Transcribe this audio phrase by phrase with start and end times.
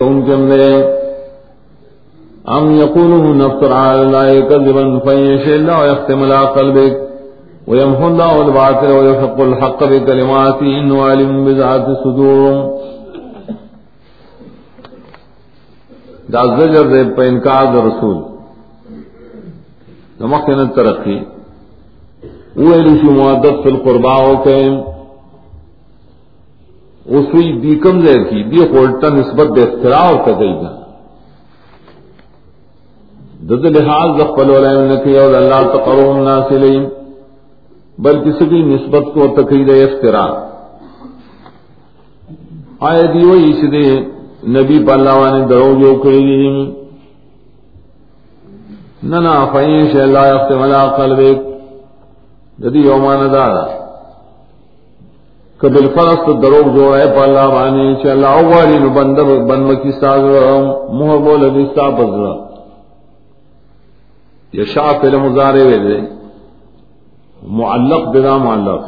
[0.00, 0.64] ممكن لي
[2.48, 6.96] أم يقولوا نفتر على الله كذبا فينشئ الله ويختم على قلبك
[7.66, 12.52] ويمحو الله الباطل ويحق الحق بكلماته إنه علم بذات الصدور
[16.32, 18.18] دا زجر دے پہ انکار دا رسول.
[20.20, 21.18] نمخن الترقی
[22.56, 24.95] اوہلی شو معدد فی القربا القرباء وکیم
[27.08, 30.72] اسی دی کم زیر کی دی خورتا نسبت دے اختراع کا گئی گا
[33.48, 36.88] دد لحاظ دخل علیم نکی اور اللہ تقرون ناسلین
[37.98, 40.28] بلکہ سبھی نسبت کو تقید اختراع۔
[42.80, 43.86] آئے دی وہی سدے
[44.50, 46.50] نبی پالا نے درو جو کری دی
[49.02, 51.48] نہ فائن شہ اللہ قلبک
[52.58, 53.64] جدی یومان دارا
[55.60, 59.18] کہ کبل فرست دروغ جو ہے پالا بانی چ اللہ اواری نو بند
[59.50, 60.24] بند کی ساز
[60.92, 62.34] منہ بول دی سا بزرا
[64.52, 65.98] یہ شاہ فعل مضارع وے دے۔
[67.42, 68.82] معلق بنا معلق۔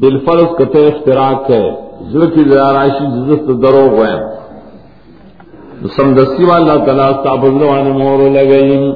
[0.00, 1.64] بالفرض کتے اختراق ہے۔
[2.12, 4.16] ذل کی ذراشی جزت دروغ ہے۔
[5.96, 8.92] سمدستی والا تعالی سا بزرا نے مہر لگئی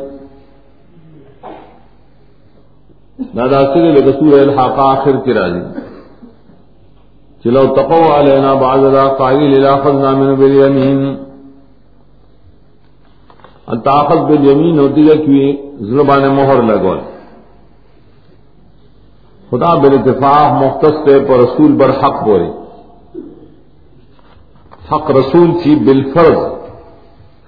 [3.36, 5.89] دادا سے لے سورہ الحاق آخر کی راضی۔
[7.44, 11.00] چلو تقو علینا بعض ذا قائل الى خذنا من بالیمین.
[13.66, 15.52] التاخذ بالیمین ہوتی ہے کہ
[15.90, 16.94] زبان مہر لگو
[19.50, 22.50] خدا بالاتفاق مختص تے پر رسول بر حق بولی.
[24.92, 26.40] حق رسول چی بالفرض.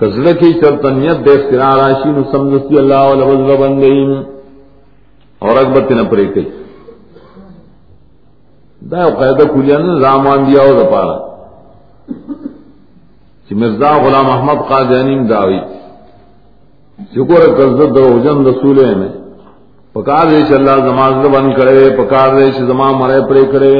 [0.01, 4.11] کزل کی چرتنیت دے اختراع راشی نو سمجھتی اللہ علیہ وزر بندین
[5.43, 6.45] اور اکبت نہ پڑے کئی
[8.91, 11.17] دا قاعدہ کلیا نے رامان دیا ہو دپارا
[13.49, 15.59] کہ مرزا غلام احمد قادیانی داوی
[17.15, 19.13] شکر قرضت دو جن رسول میں
[19.95, 23.75] پکار دے چ اللہ زمان بند کرے پکار دے چ زمان مرے پڑے کرے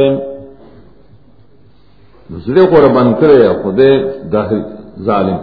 [2.31, 3.91] دوسرے کو بند کرے خودے
[4.33, 4.61] داخل
[5.05, 5.39] ظالم.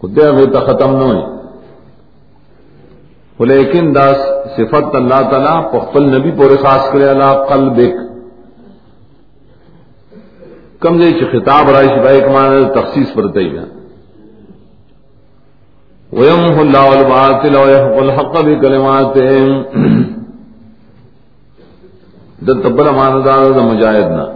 [0.00, 1.22] خودے ابھی تک ختم نہ ہوئی
[3.48, 4.18] لیکن داس
[4.56, 7.94] صفت اللہ تعالیٰ پخپل نبی پورے خاص کرے اللہ قلب ایک
[10.80, 13.64] کم دے چ خطاب رائش بھائی کمان تخصیص پر دئی گا۔
[16.12, 19.16] ویم اللہ الباطل و يحق الحق بکلمات
[22.46, 24.26] د تبر مان دار د مجاہد نا۔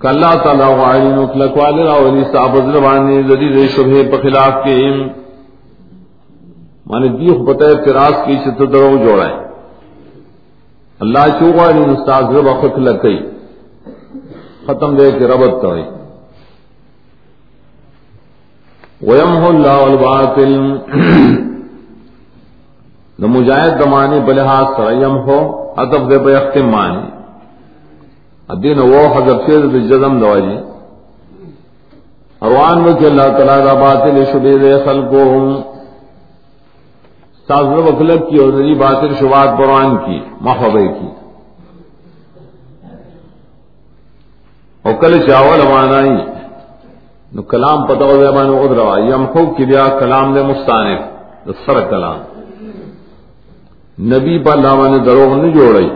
[0.00, 4.52] کلا تعالی وعلی نو کلک والے را ولی صاحب زبانی زدی دے شبہ پر خلاف
[4.64, 4.76] کے
[6.86, 9.38] مانے دی پتہ اعتراض کی سے درو جوڑائیں۔
[11.00, 13.37] اللہ چوغانی استاد رب خط لکئی۔
[14.68, 15.82] ختم دے کے ربط کرے
[19.02, 20.54] ویم اللہ الباطل۔
[23.18, 25.38] نہ مجاہد دمانی بلحاظ سریم ہو
[25.76, 27.02] ادب دے بے اختم مانی
[28.48, 30.58] ادین وہ حضرت سے جزم دواجی
[32.40, 35.62] اروان میں کہ اللہ تعالیٰ کا باطل شبے دے خلقو ہوں
[37.48, 41.17] سازر وکلت کی اور باطل شبات قرآن کی، محبے کی۔
[44.88, 46.16] او کل چاول مانائی
[47.32, 51.00] نو کلام پتہ ہو زبان ادرا یم خو کی بیا کلام دے مستانف
[51.66, 52.18] سر کلام.
[53.98, 55.88] نبی پر لامان دروغ نہیں جوڑی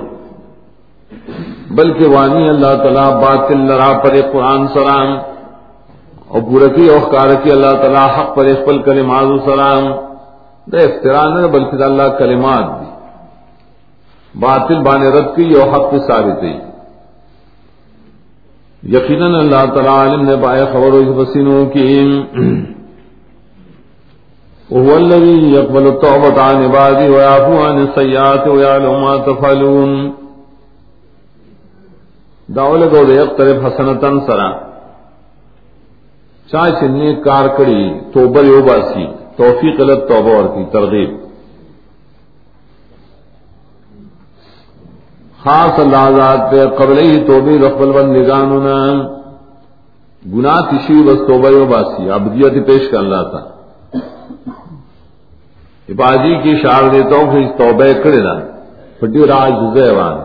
[1.71, 5.13] بلکہ وانی اللہ تعالی باطل لرا پر قرآن سلام
[6.29, 9.87] اور پورتی اوخار کی اللہ تعالی حق پر اقبل کلمات سلام
[10.73, 12.91] دے افتران ہے بلکہ اللہ کلمات دی
[14.35, 16.53] باطل بانے رد کی اور حق کی ثابت ہے
[18.83, 22.05] یقیناً اللہ تعالی عالم نے پایا خبر اس بسینوں کی
[24.73, 30.11] هو الذي يقبل التوبة عن عباده ويعفو عن السيئات ويعلم ما تفعلون۔
[32.57, 34.51] داول کو دے اقترب حسنتن سرا۔
[36.51, 41.22] چاہے چنی کار کری، توبہ یو باسی توفیق لت توبہ اور کی ترغیب۔
[45.45, 48.77] خاص اللہ ذات پہ قبل ہی توبی رقبل بند نگانونا
[50.35, 53.41] گناہ تشی بس توبہ و باسی، عبدیت پیش کر اللہ تھا۔
[55.89, 58.35] عبادی کی شار دیتا ہوں کہ توبہ کرے نا
[58.99, 60.19] پٹی راج زیوان۔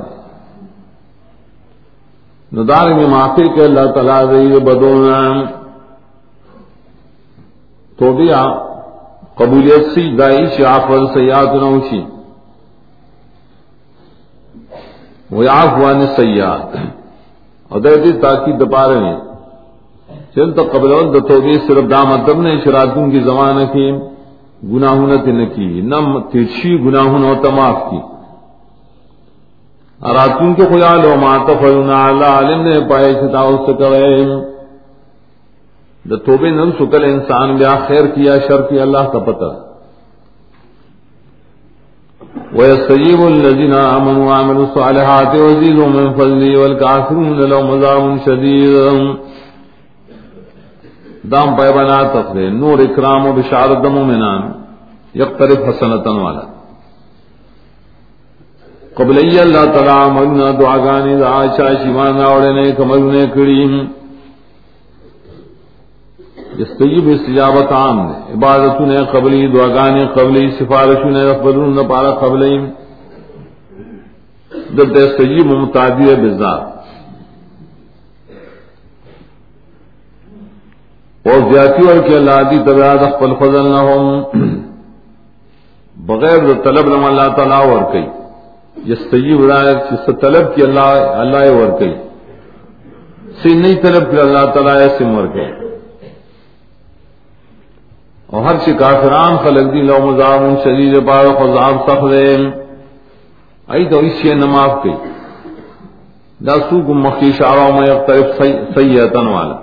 [2.52, 5.44] ندار میں معافی کے اللہ تعالیٰ رہی بدونا
[8.00, 8.30] تو بھی
[9.36, 12.17] قبولیت سی دائی شاف سیاحت نہ
[15.30, 16.58] اچھی وہ آفوان سیاح
[17.72, 19.00] ادیتی تاکید دپارے
[20.36, 23.92] چل تو قبل توبے صرف دام ادب نے شراتون کی زمانہ کی
[24.64, 25.82] گناہ نہ کی.
[25.82, 25.96] نہ
[26.32, 28.00] تیچھی گناہ نہ تماف کی.
[30.02, 34.26] راتون کے خیال و ماتف عالم نے پائے چھتا اس کرے.
[36.10, 39.50] دا توبے نن سکل انسان بیا خیر کیا، شر کی اللہ کا پتہ.
[42.56, 48.76] ويستجيب الذين آمنوا وعملوا الصالحات وزيدوا من فضله والكافرون لهم عذاب شديد.
[51.32, 54.42] دام پائے بنا تفرے نور اکرام و بشارت مومنان
[55.22, 56.46] یقترف حسنتن والا.
[58.96, 63.72] قبل اللہ تعالی منا دعا گانی دا آشا شیمان آوڑے نے، کمل نے کریم
[66.64, 72.12] استجیب استجابت عام نے عبادت نے قبلی دعا گانی قبلی سفارش نے رفضون نہ پارا
[72.12, 72.58] قبلی
[74.78, 76.76] دد استجیب متعدی بذات
[81.26, 84.22] اور زیادتی اور کہ اللہ دی طبیعت اخبل فضل نہ ہوں
[85.96, 88.06] بغیر طلب لم اللہ تعالیٰ اور کئی.
[88.86, 90.90] جس تجیب رائے جس طلب کی اللہ
[91.22, 91.94] اللہ اور کئی.
[93.42, 95.67] سی نہیں طلب کی اللہ تعالیٰ ایسے مر گئے.
[98.28, 102.38] اور ہر سے کافران خلق دی لو مزام شدید، بار خزاب سخلے
[103.68, 104.94] ای تو اس سے نماف کی۔
[106.46, 108.46] داسو کو مخی شعروں میں اقترف
[108.76, 109.56] سیئتن والا۔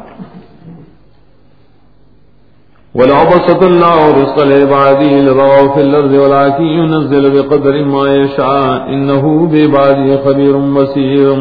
[2.95, 10.23] ولو بسط الله رزق لعباده لبغوا في الأرض ولكن ينزل بقدر ما يشاء إنه بعباده
[10.25, 11.33] خبير بصير۔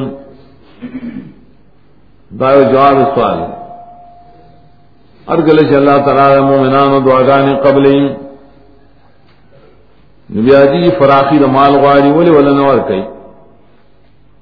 [2.39, 3.62] دائو جواب السؤال
[5.27, 7.85] ارگل چ اللہ تعالی مومنان و دعاگان قبل
[10.35, 13.03] نبی اجی جی فراخی د مال غاری ولی ولا نور کئی۔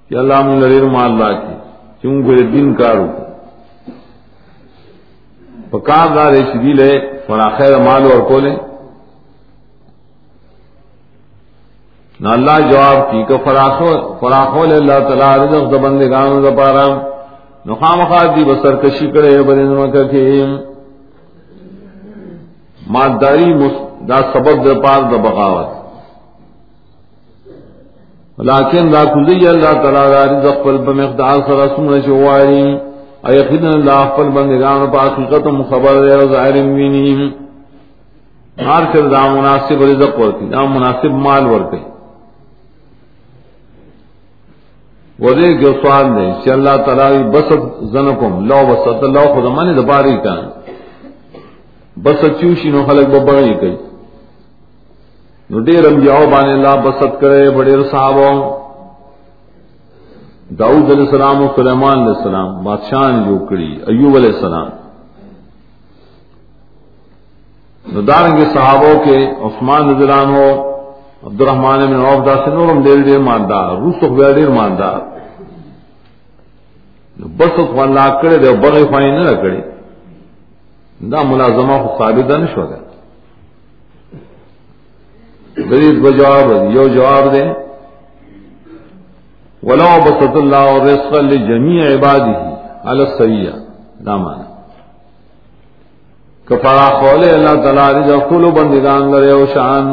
[0.09, 1.53] کہ اللہ من لریر مال لا کی
[2.01, 3.07] کیوں گرے دین کارو۔
[5.71, 8.55] پکار دار شدی لے فراخی فراخیر مال اور کولے۔
[12.19, 16.85] نہ اللہ جواب کی کہ فراخو فراخو لے اللہ تعالی رزق د بندگانو د پارا۔
[17.65, 20.21] نو خامخا دی بسر کشی کرے بلند مکہ کہ
[22.93, 23.51] ماداری
[24.09, 25.69] دا سبب د پار د بغاوت.
[28.49, 32.63] لیکن دا کلی اللہ تعالی دا رزق پر بمقدار سره سمجھ واری
[33.31, 37.29] ایقین اللہ خپل بندگان په حقیقت خبر دی او ظاهر ویني
[38.67, 41.83] ہر چر دا مناسب رزق ورکی، دا مناسب مال ورکی.
[45.23, 47.61] ودے جو سوال دے چې اللہ تعالی بسط
[47.93, 50.43] زنکم، لو بسط لو خود منی د باری کان.
[51.97, 53.75] بسط چوشی نو خلق ببغی کوي
[55.49, 58.61] نو ډیر انبیاء باندې الله بسط کرے، بڑے صحابوں
[60.59, 64.67] داؤد علیہ السلام و سلیمان علیہ السلام بادشاہ جو کری، ایوب علیہ السلام۔
[67.95, 70.47] نداریں گے صحابوں کے عثمان نظران ہو
[71.23, 74.99] عبد الرحمان میں عوف، دا سے نورم دیر دیر ماندار روس و دیر ماندار۔
[77.37, 79.80] بس خوان لا کرے دے، بغی خواہی نہ کرے۔
[81.01, 82.89] دا ملازمہ خود ثابت نہ شو گیا
[85.69, 87.49] غریب بجواب یو جواب دیں
[89.63, 92.37] ولو بسط اللہ اور رزق لجميع عباده
[92.83, 93.51] على السریہ
[94.05, 94.47] دامانا
[96.47, 99.91] کفارا خول اللہ تعالی رزق کل بندگان لرے و شان.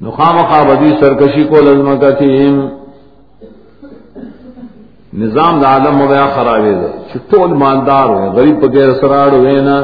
[0.00, 2.60] نخام خابدی سرکشی کو لزم کا تیم
[5.12, 9.80] نظام دا عالم مغیا خرابے دا چھتول ماندار ہوئے غریب پکیر سراڑ ہوئے نا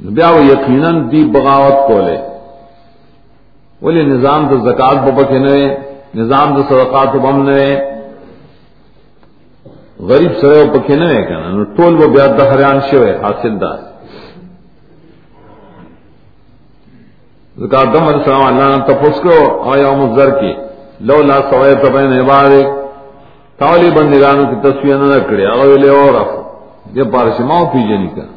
[0.00, 2.16] بیا وہ یقیناً دی بغاوت کو لے
[3.82, 5.64] ولی نظام تو زکات ببک نئے
[6.14, 7.68] نظام تو صدقات بم نئے
[10.08, 13.78] غریب سرے پکے نئے کہنا ٹول وہ بیاد حریان شوے حاصل دار
[17.56, 19.36] زکات دم علیہ السلام اللہ نے تپس کو
[19.72, 20.52] آیا مزر کی
[21.00, 22.66] لو لا سوائے تبین عبارک
[23.58, 26.14] تاولی بندگانوں کی تصویر نہ کرے اگر لے اور
[26.96, 28.28] یہ پارش ماؤ پیجے نہیں کر۔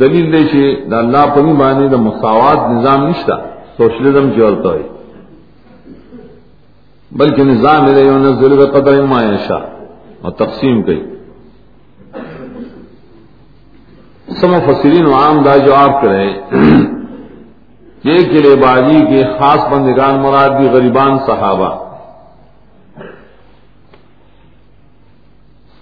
[0.00, 3.36] دلیل دے چې د الله په باندې د مساوات نظام نشتا،
[3.76, 4.86] سوشلزم چلتا ہے
[7.18, 9.64] بلکہ نظام دے یو نزل قدر ما یشاء
[10.22, 11.02] اور تقسیم کئی۔
[14.40, 16.26] سم فسرین عام دا جواب کرے۔
[18.04, 21.70] یہ کہ بازی کے خاص بندگان مراد بھی غریبان صحابہ۔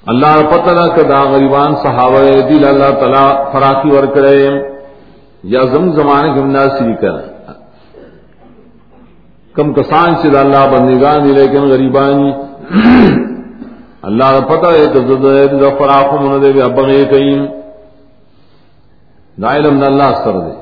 [0.06, 4.42] اللہ پتہ نہ کہ دا غریبان صحابہ دل اللہ تعالی فراخی ور کرے،
[5.44, 7.16] یا زم زمانے کے مناسب کر
[9.54, 12.30] کم کسان سے اللہ بندگان لیکن غریبانی
[14.08, 15.24] اللہ کا پتہ ہے کہ زد
[15.60, 17.44] دا فراق من دے ابغی کئیم
[19.38, 19.52] دا
[19.86, 20.59] اللہ سر دے۔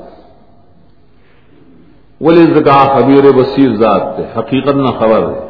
[2.20, 5.48] ولی ذکا خبیر بصیر ذات دے حقیقت نہ خبر دے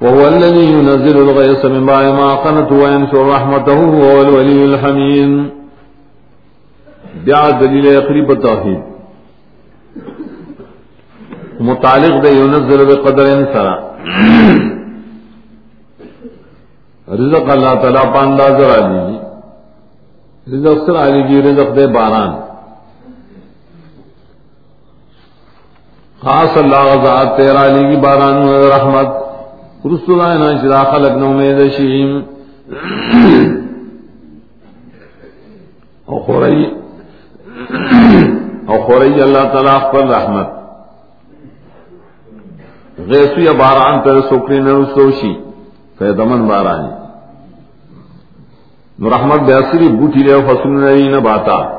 [0.00, 5.48] وهو الذي ينزل الغيث من بعد ما قنطوا وينشر رحمته، وهو الولي الحميد۔
[7.24, 8.80] بیا دلیل اقریب توحید۔
[11.60, 13.74] متعلق دے، ينزل بقدر انسرا۔
[17.14, 19.18] رزق اللہ تعالیٰ پانداز علی۔
[20.56, 22.47] رزق سر علی جی رزق دے باران۔
[26.22, 29.06] خاص اللہ ذات تیرا علی کی باران رحمت۔
[29.86, 32.20] رسول آئینا شرا خلق نو میں دشیم
[36.06, 36.64] او خوری
[38.66, 40.48] او خوری اللہ تعالیٰ پر رحمت۔
[42.98, 45.34] غیسو یا باران تر سوکری سکری نرسوشی
[45.98, 46.92] فیدمن بارانی۔
[48.98, 51.77] نو رحمت بیاسری بوٹی لے فصل نری نہ باتا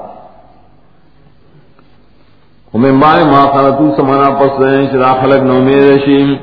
[2.73, 6.33] ہمیں مائے ما خانتو سمانا پس رہے چرا خلق نو میرے شیم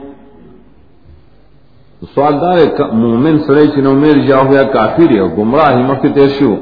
[2.14, 2.58] سوال دار
[2.92, 6.54] مومن سرے چ نو میرے جا ہوا کافر ہے گمراہ ہی مکہ تیر شو۔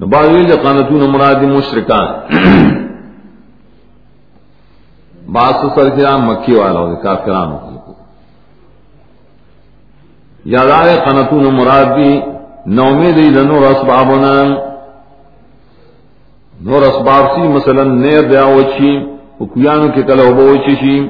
[0.00, 2.08] نباوی جو قانتون مراد مشرکان۔
[5.32, 7.92] بعض سر مکی والا ہو کافران۔ ہو
[10.44, 12.12] یاد آئے قنتون مراد دی
[12.76, 14.34] نومی دی لنور اسبابنا
[16.66, 18.92] نور اسباب سی مثلا نیر دیا وچی،
[19.40, 21.08] اکویانو کے کلو بوچی شی.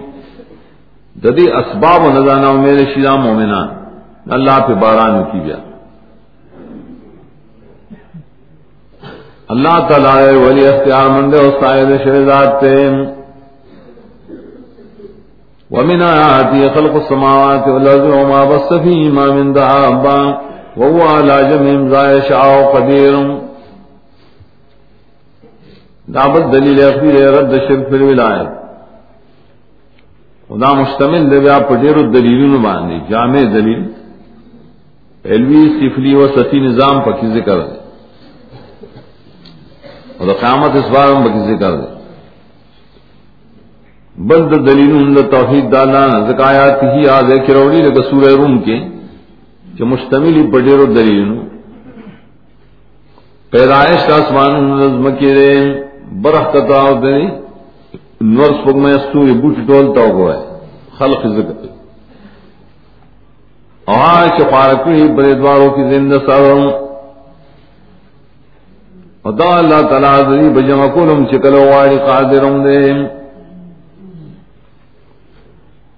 [1.22, 3.68] ددی اسباب و نزانا میرے شیرا مومنان
[4.36, 5.56] اللہ پہ باران کی بیا.
[9.48, 12.76] اللہ تعالی ولی اختیار مندے اور سائد شہزاد تے.
[15.70, 20.18] ومن آياته خلق السماوات والأرض وما بث فيهما من دابة
[20.76, 23.37] وهو على جميع ذا يشاء قدير
[26.08, 28.56] دعوت دلیل اخیر رد شرک فی الولایت
[30.50, 33.82] خدا مشتمل دے بیا پٹیر دلیلوں باندې، جامع دلیل۔
[35.24, 37.76] علوی سفلی و ستی نظام پکی ذکر ہے
[40.18, 41.96] اور قیامت اس بار ہم پکی ذکر ہے
[44.16, 48.78] بند دلیل ان توحید دانا زکایات ہی آ گئے کروڑی لگا سورہ روم کے
[49.74, 51.28] جو مشتمل بڈیرو دلیل
[53.52, 55.34] پیدائش کا آسمان نظم کے
[56.12, 57.18] برخ کتا دے
[58.20, 60.58] نور سپگ میں استوری بوٹ ڈولتا ہوا ہے
[60.98, 61.66] خلق ذکر
[63.84, 66.70] اور چپارکی بریدواروں کی زندہ ساروں
[69.22, 70.22] اور دا اللہ تعالیٰ
[70.54, 72.90] بجمع کلم چکلو واری قادرم دے۔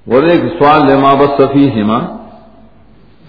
[0.06, 1.98] اور ایک سوال ہے ماں بس سفی ہما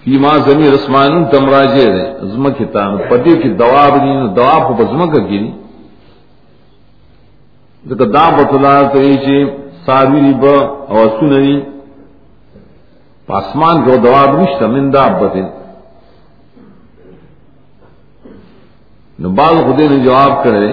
[0.04, 5.10] فی زمین رسمان تمراجے دے ازم کی تان، پتی کی دوا بنی دوا کو بزم
[5.10, 5.50] کا گری
[7.90, 9.44] ذکر دا بطلا تو چی
[9.86, 10.44] ساروی ب
[10.94, 11.60] اور سنری
[13.28, 15.46] پاسمان کو دوا بنشتا من دا بتن
[19.18, 20.68] نو بعض خدے نے جواب کرے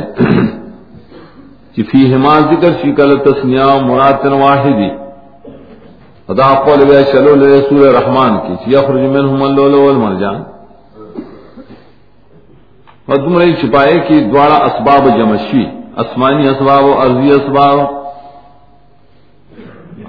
[1.74, 4.90] کہ فی ہما ذکر شکل تسنیا مراتن واحدی.
[6.28, 10.42] خدا قول بے چلو لے سور رحمان کی چی یخرج منہم اللولو والمرجان.
[13.08, 15.64] فتم چھپائے کی دوارا اسباب جمشی
[15.98, 17.80] اسمانی اسباب و ارضی اسباب.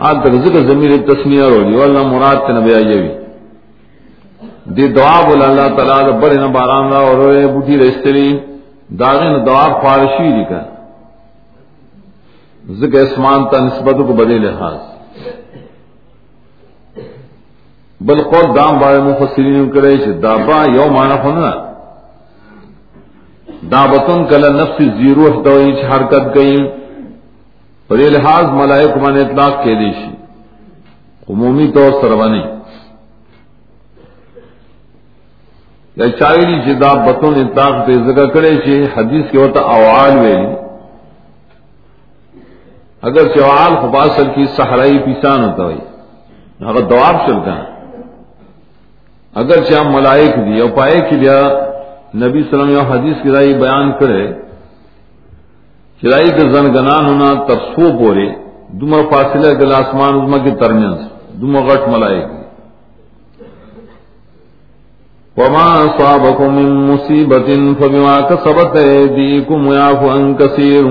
[0.08, 3.08] آج تک ذکر زمین تسمیہ رولی واللہ مراد کے نبی آئیوی
[4.76, 8.28] دی دعا بولا اللہ تعالیٰ بڑے نباران را اور روئے بوٹی رستری
[9.00, 10.62] داغین دعا فارشی لکھا
[12.80, 14.78] ذکر اسمان تا نسبتوں کو بدے لحاظ.
[18.00, 21.50] بل قول دام بارے مفسرین کرے چھ، دابا یو مانا ہونا
[23.62, 26.56] دابتن کل نفس زیروح دوئی حرکت گئی
[27.90, 30.10] پر یہ لحاظ ملائک من اطلاق کے دیشی
[31.30, 32.42] عمومی طور سروانی
[35.96, 40.54] یا چاہیلی جی چھ دابتن اطلاق دے ذکر کرے چھ حدیث کے ہوتا اوعال ویلی
[43.02, 45.78] اگر چوال خباصل کی صحرائی پیسان ہوتا ہوئی،
[46.60, 47.68] اگر دواب چلتا ہے
[49.34, 51.40] اگر چاہ ملائک دی اور پائے کہ لیا
[52.14, 54.24] نبی صلی اللہ علیہ وسلم حدیث کی رائی بیان کرے
[56.02, 58.26] چرائی کے زن گنان ہونا ترسو پورے
[58.80, 60.94] دمر فاصلہ گل آسمان ازما کے ترمین
[61.40, 62.38] دمر غٹ ملائک
[65.36, 67.48] وما صابكم من مصيبة
[67.80, 70.84] فبما كسبت أيديكم ويعفو عن كثير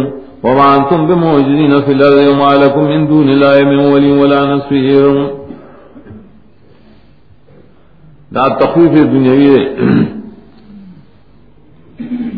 [0.43, 5.05] وما أنتم بموجدين في الأرض وما لكم من دون الله من ولي ولا نصير
[8.35, 10.18] دا تخویف دنیاوی ہے۔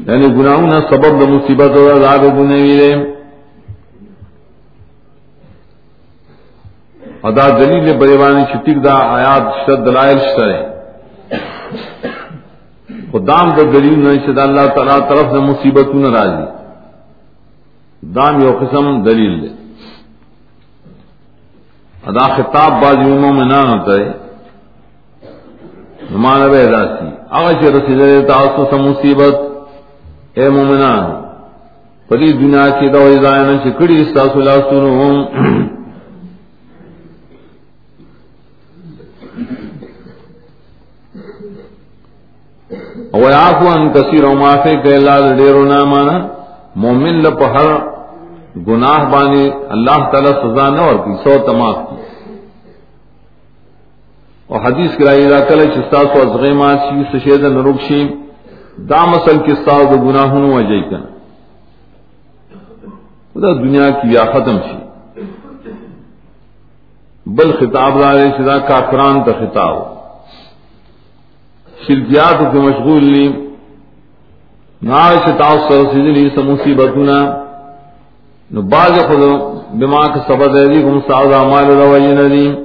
[0.07, 3.11] یعنی گناہوں نہ سبب دا مصیبت اور عذاب دنیاوی ہے
[7.23, 10.63] ادا دلیل بریوانی چھٹک دا آیات شد دلائل شترے
[13.11, 16.45] خدام دا دلیل نہ شد اللہ تعالی طرف سے مصیبت نہ راضی۔
[18.01, 19.47] دام یو قسم دلیل دے۔
[22.05, 24.11] ادا خطاب بعض یوموں میں نہ ہوتا ہے۔
[26.11, 29.50] نمان بے راسی اگر رسید تاسو سم مصیبت۔
[30.37, 31.05] اے مومنان
[32.09, 34.91] پری دنیا کی دو ازائن چکڑی استاسو لاسونو
[43.13, 46.17] او یعفو ان کثیر او معافی کہ اللہ دیرو نامانا
[46.83, 47.71] مومن لپ ہر
[48.67, 51.99] گناہ بانی اللہ تعالی سزا نہ اور کی سو تماف کی
[54.49, 58.01] اور حدیث کرائی را کل چستاس و ازغیمات شی سشید نرکشی
[58.89, 61.03] دا مسل کستاس و گناہن و جئی کن
[63.41, 64.77] دا دنیا کی یا ختم شی۔
[67.25, 69.75] بل خطاب دارے چدا کافران تا خطاب۔
[71.87, 73.27] شرکیات کے مشغول لی
[74.81, 77.19] نار شتاو سر سیدلی سمصیبتنا
[78.51, 79.23] نو باز خود
[79.79, 82.55] بما کا سبب دی گم سعود اعمال روی ندیم۔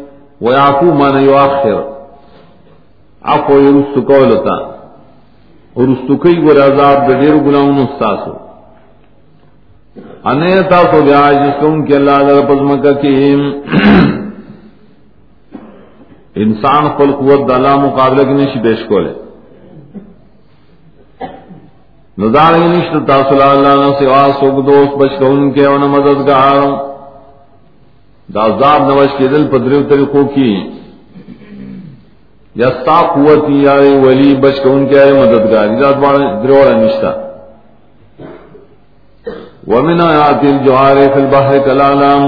[0.41, 1.79] ویعفو مانا یواخر
[3.23, 3.61] عفو
[5.78, 8.33] یرستو کولتا ورستو کئی گر عذاب دا دیر گناہون استاسو۔
[10.30, 13.14] انے تاسو بیا جس کون کہ اللہ در پزمکہ کی
[16.45, 19.12] انسان خپل قوت د الله مقابله کې نشي پیش کوله
[22.25, 26.61] نظار نشته تاسو الله نه سوا سوګ دوست بچون کې او نه مددگار
[28.35, 30.50] دا عذاب نوش کې دل په دریو طریقو کې
[32.61, 35.91] یا ستا قوت یا ولی بچون کې ہے مددگار دا
[36.43, 37.13] دریو نشتا.
[39.73, 42.23] ومن آیات الجوار فی البحر کلالام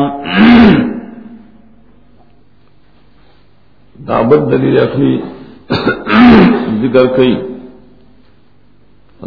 [4.09, 5.14] دابت دلیل اخلی
[6.83, 7.35] ذکر کئی.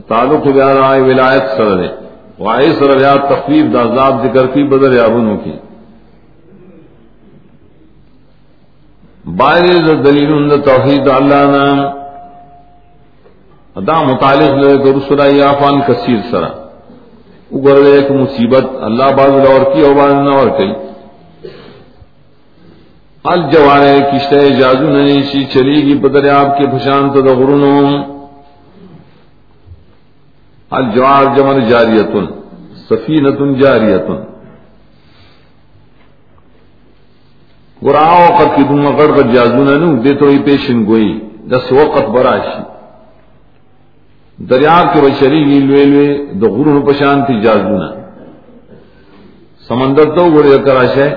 [0.07, 1.89] تعلق بیان آئے ولایت سر ہے
[2.39, 5.55] وائے سر یا تخفیف دا عذاب ذکر کی بدر یا بنو کی.
[9.25, 11.79] باہر دلیل اند توحید اللہ نام
[13.75, 16.47] ادا متعلق لے کر رسول آفان کثیر سرا.
[17.51, 20.71] اگر ایک مصیبت اللہ باز اور کی اور باز نہ اور کئی
[23.25, 27.63] الجوارے کشتے جازو نہیں شی چلی گی بدر آپ کے پشان تو دغرون
[30.71, 32.25] الجوار جمن جاریتن،
[32.89, 34.30] سفینتن جاریتن.
[37.81, 41.09] گراؤ قد کی دن مغر قد جازو ننو دے تو پیشن گوئی
[41.51, 42.61] دس وقت براشی
[44.39, 46.07] دریاب کے بچری گی لوے لوے
[46.41, 47.77] دغرون پشان تھی جازو
[49.69, 51.09] سمندر تو گڑے کراش ہے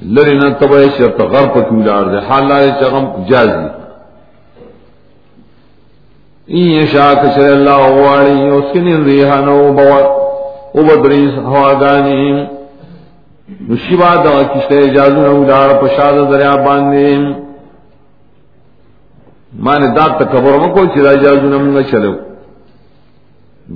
[0.00, 3.68] لری نہ تب شرط غر پر کیوں ڈار دے حال لائے چغم جازی
[6.48, 9.98] این شاک شر اللہ والی اس کی نین ریحان بوا
[10.72, 12.44] او بدری ہوا گانی
[13.50, 17.16] نشیبا دا کشتے جازو نہ ڈار پشاد دریا باندے
[19.54, 22.12] مانے دات تکبر مکو چرا جازو نہ منگا چلو۔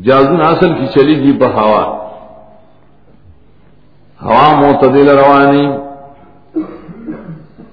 [0.05, 1.83] جازو اصل کی چلی گی پہ ہوا۔
[4.23, 5.67] ہوا معتدل روانی۔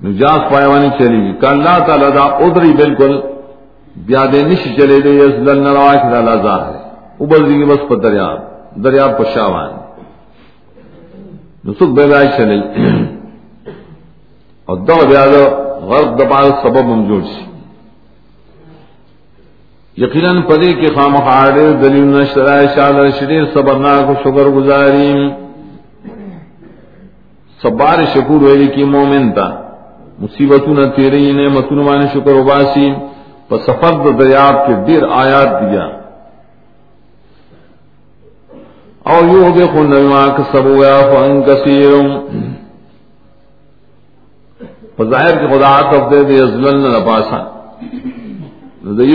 [0.04, 3.22] نجاس پائے چلی گی۔ کہ اللہ تعالیٰ دا ادری بالکل
[3.96, 7.96] بیادے نش چلے دے یس لل نروا کی اللہ ظاہر ہے۔ ابل دی بس پر
[7.96, 9.81] دریاب
[11.63, 12.60] دریاب پر شاوان بے بائے چلے
[14.65, 15.34] اور دو بیاد
[15.89, 17.43] غرب دبال سبب ممجوڑ سی
[19.97, 25.30] یقیناً پدی کے خام خاڑے دلیل نشرائے شال شریر صبرناک شکر گزاری
[27.62, 29.47] سبار شکور ویلی کی مومن تا۔
[30.19, 32.93] مصیبتوں نہ تیرے نے متنوان شکر اباسی
[33.50, 36.01] پر سفر دریاب کے دیر آیات دیا۔
[39.06, 41.94] اور یو بے خون نما سب ہوا فن کثیر
[45.12, 47.40] ظاہر کے خدا تف دے دے ازلن نہ پاسا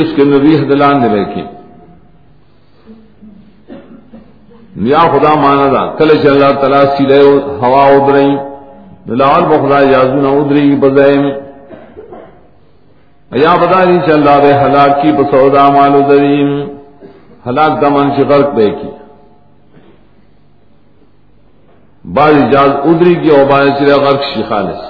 [0.00, 1.44] اس کے نبی دلان دے رکھے
[4.84, 7.20] نیا خدا مانا دا کل چل اللہ تعالیٰ سیلے
[7.62, 8.34] ہوا ادرئی
[9.08, 11.24] دلال بخدا یازو نہ ادری بزائم
[13.30, 16.50] یا بدا نہیں چل رہا رہے ہلاک کی بسودا مال ادریم
[17.46, 18.90] ہلاک دمن سے غرق بے کی.
[22.14, 24.82] بعض اجاز ادری کی اور چرے غرق شی خالص.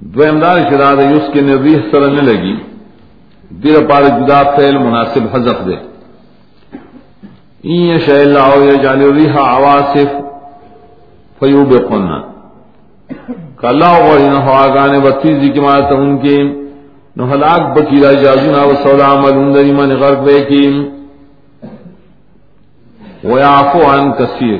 [0.00, 2.54] دویمدار شداد یوس کے نریح سر نے لگی.
[3.62, 5.76] دیر پار جدا فعل مناسب حذف دے.
[7.62, 10.10] این شاء اللہ یا جعل الریح عواصف
[11.38, 12.18] فیوب قلنا
[13.60, 16.36] کلا غورین ہوا گانے بتیزی کی مارتا ان کے
[17.16, 20.64] نو ہلاک بکی را جازونا و سودا عمل اندری من غرق بے کی
[23.24, 24.58] ویعفو عن کثیر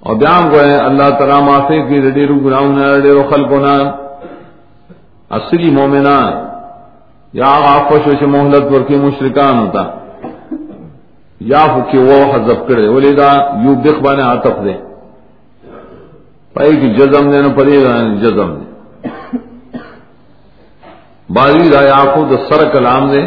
[0.00, 3.74] اور بیان گوئے اللہ تعالیٰ معافی کی رڈیرو گناہونا رڈیرو خلقونا
[5.30, 6.32] اصلی مومنان،
[7.32, 9.82] یا آفش وش محلت ورکی مشرکان ہوتا۔
[11.40, 13.32] یا فکی وہ حذف کرے ولی دا
[13.64, 14.72] یو بخ بانے عطف دے۔
[16.54, 18.66] پائی کی جزم دے، نو پڑے گا یعنی جزم دے۔
[21.28, 23.22] بازی دا یعفو سر کلام دے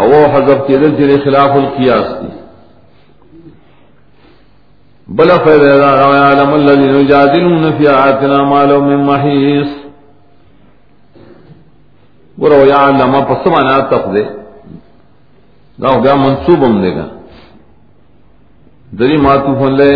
[0.00, 2.35] او حذف کی دل جلے خلاف القیاس دی۔
[5.08, 9.68] بلا فیدہ دا یعلم اللہ لنجادلون فی آتنا مالو من محیص.
[12.42, 14.24] گرو یا لما پس مانا تف دے.
[15.78, 17.06] گا ہو گیا منصوب ہم دے گا.
[18.98, 19.92] دری ماتو لے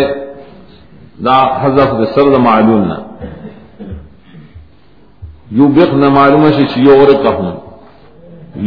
[1.25, 2.97] دا حذف دے سر دا معلوم نا.
[5.57, 7.47] یو بق نہ معلوم ہے یو غرقہم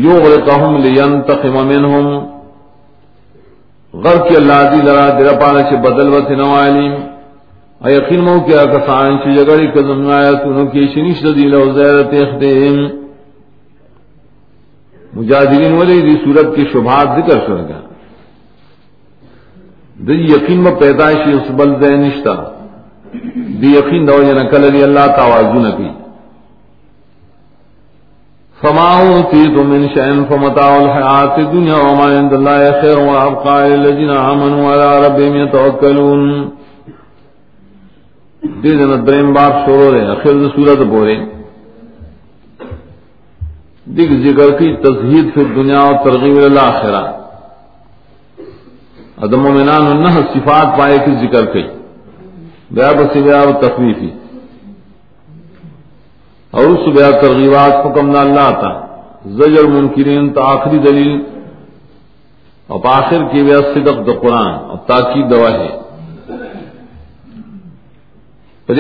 [0.05, 2.07] یو غرقہم لینتقم منہم.
[3.95, 6.93] غر کی اللہ دی لرا درا پانا چھ بدل و تنوالیم
[7.81, 12.79] ایقین مو کیا کسان چھ جگڑی کزم آیا آیتونو کی شنیش دی لو زیرت اخدیم
[15.13, 17.81] مجاہدین ولی دی صورت کی شبہات ذکر کر گا
[19.99, 21.97] دی یقین میں پیدائشی اس بل دے
[23.61, 25.89] دی یقین دو جنا کل اللہ توازو نبی
[28.65, 34.73] فما اوتیت من شأن فمتاع الحیات الدنیا وما عند اللہ خیر و ابقاء للذین آمنوا
[34.73, 36.23] على ربهم يتوکلون
[38.63, 41.17] دی دن درین باب شروع رہے اخیر دی صورت بورے
[43.97, 47.05] دگ ذکر کی تزہید فی دنیا اور ترغیب الاخرہ.
[49.25, 51.63] ادم مومنان نہ صفات پائے کی ذکر کی
[52.77, 54.11] بیا بس بیا تخویفی.
[56.55, 58.73] اور اس بیا ترغیبات حکم نہ اللہ تھا
[59.27, 61.23] زجر منکرین تا آخری دلیل۔
[62.67, 65.69] اور آخر کی بیا صدق د قرآن۔ اور تاکید دوا ہے۔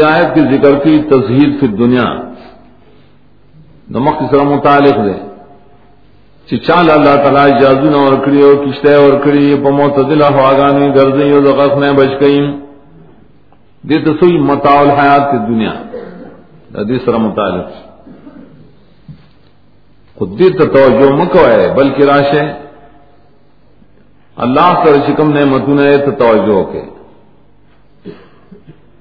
[0.05, 2.05] آیت کی ذکر کی تزہید فی دنیا
[3.91, 5.13] نمک سر متعلق دے۔
[6.49, 10.89] چی چال اللہ تعالی اجازو نہ اور کڑی اور کشتے اور کڑی پا معتدل ہواگانی
[10.89, 12.51] گردیں اور دغف میں بچ گئیم
[13.83, 15.73] دے تو سوئی متاع الحیات کی دنیا
[16.75, 17.69] دی سر متعلق.
[20.19, 22.43] خود دی تو توجہ مکو ہے بلکہ راشے
[24.37, 26.83] اللہ سر شکم نے متون ہے تو توجہ کے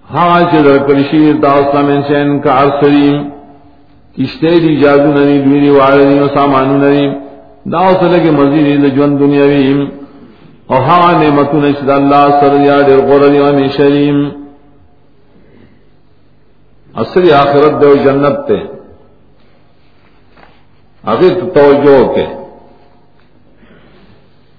[0.05, 3.21] ہاں چدر کرشی داستہ میں شین کا سریم
[4.17, 7.07] کشتے دی جادو نری دوری وارنی و سامانو نری
[7.71, 9.73] داو سلے مزید دا جون دنیاوی
[10.69, 13.51] او ہاں نعمتو نشد اللہ سر یا دیر غرلی و
[16.95, 18.57] من اصلی آخرت دو جنت تے۔
[21.03, 22.25] اگر توجہ کے۔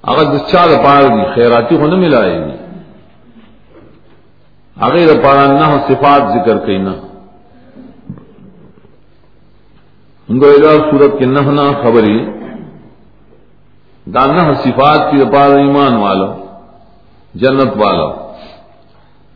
[0.02, 2.56] اگر دچار پار دی، خیراتی کو نہ ملائے گی۔
[4.76, 6.90] اگر پارا نہ صفات ذکر کئی نہ۔
[10.28, 10.58] گوئے
[10.90, 12.30] سورت کے نہنا خبری۔
[14.14, 16.46] دانا صفات کی پار ایمان والو
[17.34, 18.08] جنت والو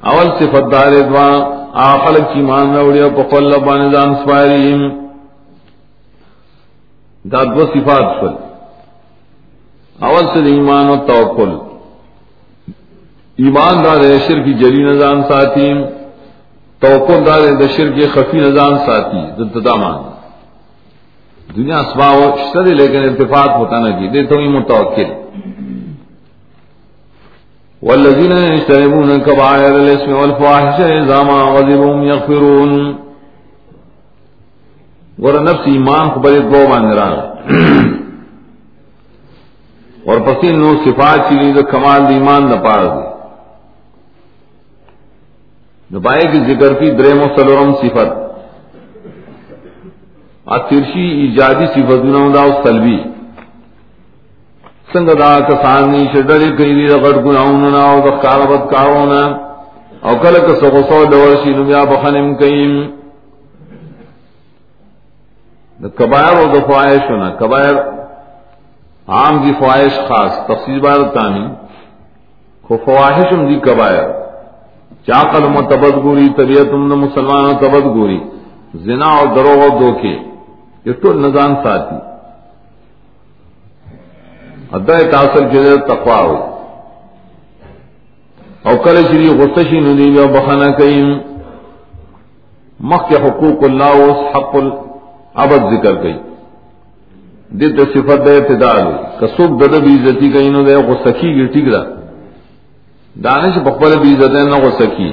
[0.00, 4.82] اول صفت دار دعا آخل کی مان روڑیا پقل باندان سوائریم
[7.24, 8.34] دا دو صفات فل
[9.98, 11.50] اول سے ایمان و توکل۔
[13.38, 15.72] ایمان دار شر کی جلی نظام ساتھی
[16.82, 19.98] توکل دار شر کے خفی نظام ساتھی ددامان
[21.56, 25.12] دنیا اسباب شر لیکن اتفاق ہوتا نہ جی دے تو ہی متوکل۔
[27.82, 32.96] والذین یجتنبون کبائر الاسم والفواحش اذا ما غضبوا یغفرون۔
[35.18, 36.84] ور نفس ایمان کو بڑے دو مان
[40.06, 43.08] اور پسین نو صفات چیزیں تو کمال دی ایمان نہ پار دی۔
[45.96, 48.28] نبائے کی ذکر کی درم و سلورم صفت۔
[50.46, 52.98] اترشی ایجادی صفتونه دا او سلبی
[54.92, 59.20] څنګه دا کسانی چې ډېر کوي د غړ ګناونه او د کاربت کارونه
[60.06, 62.88] او کله که څو څو ډول شي نو بیا بخنم کوي
[65.82, 67.76] د کبایر او د فواحشونه کبایر
[69.16, 71.46] عام دی فواحش خاص تفصیل بار تانی.
[72.62, 74.08] کو فواحشم دی کبایر
[75.06, 78.20] چاقل متبد ګوري گوری، طبیعتم مسلمان تبد گوری.
[78.84, 80.16] زنا اور دروغ و دوکے.
[80.84, 81.96] یہ تو نظام ساتھی.
[84.70, 86.36] ادا تاثر کے تقوا ہو
[88.64, 91.12] اور کل شری غصشی ندی و بخانہ کئیم
[92.80, 96.16] مخ کے حقوق اللہ اس حق العبد ذکر گئی
[97.52, 101.82] دت صفت دے اعتدال کسوک دد بھی عزتی کہیں نو دے غصکی گی ٹھیک دا
[103.16, 105.10] دانش بخبل بھی عزت ہے نہ غصکی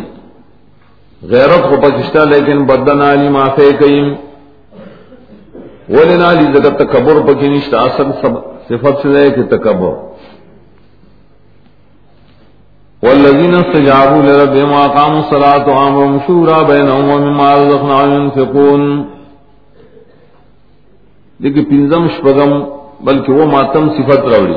[1.22, 4.14] غیرت کو پکشتہ لیکن بدن علی معافی کئیم
[5.90, 8.12] ولنا لی زکت تکبر پکی نشتا اصل
[8.70, 9.94] صفت سے دے کہ تکبر۔
[13.04, 19.04] والذین استجابوا لربهم وقاموا الصلاة وامرهم شورى بينهم ومما رزقناهم ينفقون۔
[21.40, 22.64] لیکن پنزم شپغم
[23.00, 24.56] بلکہ وہ ماتم صفت روڑی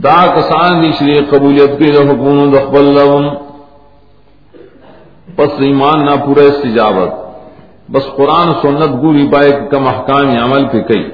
[0.00, 3.28] دا کسان دی شری قبولیت کے حکومت اخبر لهم
[5.36, 7.27] پس ایمان نہ پورا استجابت۔
[7.92, 11.10] بس قرآن سنت گوری پائے کم احکام عمل پہ کئی۔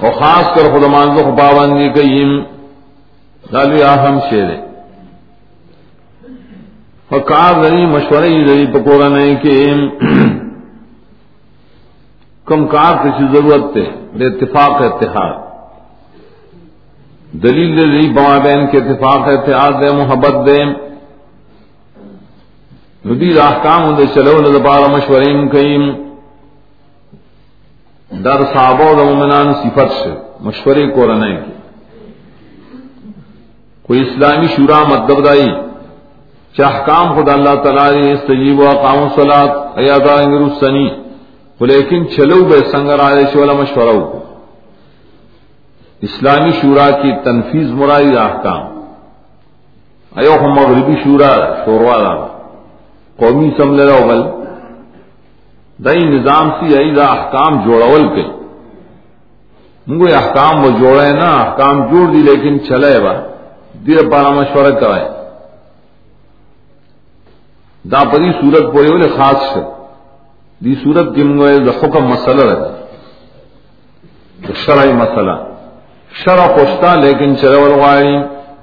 [0.00, 2.42] اور خاص کر خود مانزو کو پابندی کئیم
[3.52, 4.48] دالوی آہم شیر
[7.08, 9.74] اور کار ذری مشورہ ذری پکورا نہیں کہ
[12.44, 13.84] کم کار کسی ضرورت تے،
[14.18, 15.34] بے اتفاق اتحاد۔
[17.32, 20.85] دلیل دلی بابین کے اتفاق اتحاد دے، محبت دے۔
[23.06, 25.84] ندی احکام دے چلو نہ بار مشورین کئیم
[28.10, 30.12] در صحابہ و مومنان صفت سے
[30.46, 31.52] مشورے کو رنے کی
[33.88, 35.46] کوئی اسلامی شورا مطلب دائی
[36.56, 40.88] چاہکام خدا اللہ تعالی نے استجیب و اقام صلات ایادا انگرو سنی
[41.60, 44.04] لیکن چلو بے سنگر آئے والا مشورہ ہو
[46.02, 48.64] اسلامی شورا کی تنفیز مرائی احکام.
[50.12, 51.30] ایو ہم مغربی شورا
[51.64, 52.26] شوروا
[53.18, 54.20] قومی سمجھ رہا بل
[55.84, 58.22] دئی نظام سی ای دا احکام جوڑول کے۔
[59.86, 63.12] منگو احکام وہ جوڑے نا، احکام جوڑ دی لیکن چلے با،
[63.86, 65.08] دیر پارا مشورہ کرائے
[67.92, 69.60] دا پری صورت پورے والے خاص سے
[70.64, 72.70] دی صورت کی منگو دا حکم مسئلہ رہتا
[74.64, 75.34] شرعی مسئلہ۔
[76.24, 78.16] شرع خوشتا لیکن چلول غاری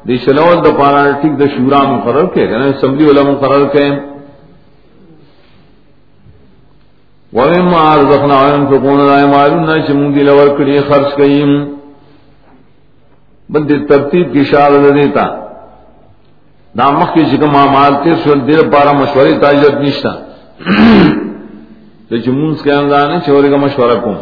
[0.07, 4.12] دی چلول دا پارا ٹھیک دا شورا مقرر کے یعنی اسمبلی والا مقرر کے۔
[7.33, 11.51] ومما رزقنا ينفقون لا يمالون چمون دی لور کڑی خرچ کئیم
[13.49, 15.25] بل دی ترتیب کی اشارہ دیتا
[16.75, 21.13] دا مخ کی چکم آمال تیر شل دیر پارا مشوری تاجت نشتا ته
[22.09, 24.15] تو چمون کے اندانے چوری کا مشورہ کن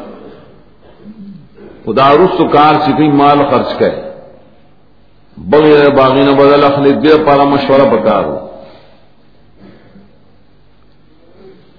[1.86, 4.02] خدا رس تو کار چکی مال خرچ کرے
[5.38, 7.86] بغیر باغین بدل اخلی دیر پارا مشورہ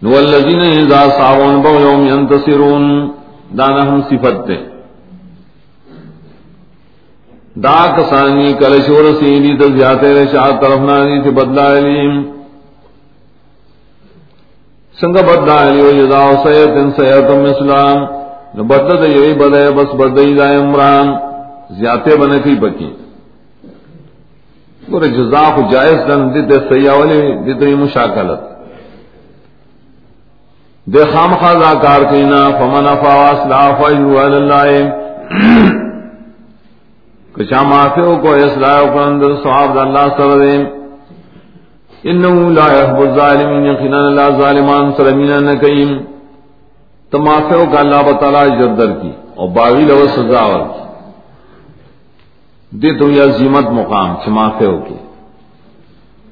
[0.03, 2.85] پکارو والذین اذا صاون بغیوم ینتصرون.
[3.59, 4.57] دانا ہم صفت دے
[7.62, 12.23] دا کسانی کل شور سیدی تا زیادہ رشاہ طرف نانی تی بدلا علیم
[15.01, 17.99] سنگ بدلا علیو جزاو سیتن سیتن مسلام
[18.55, 21.12] نو بدلا دا یوی بدے بس بدئی دا عمران.
[21.81, 22.91] زیادہ بنکی بکی
[24.93, 28.52] اور جزا کو جائز دن دیتے سیاولی دیتے مشاکلت.
[30.87, 34.71] دے خام خاصا کار کینا، فمن افاواس لا فایو اللہ.
[37.35, 40.57] کچا معافیو کو اصلاح کو اندر صحاب دا اللہ سر دے.
[42.11, 45.90] انہو لا يحب الظالمین، یقینا اللہ ظالمان سلمین نکیم
[47.12, 50.83] تمافیو کا اللہ بطالہ جردر کی اور باغی لو سزا کی.
[52.73, 54.99] دے تو یہ عظیمت مقام چمافیو کی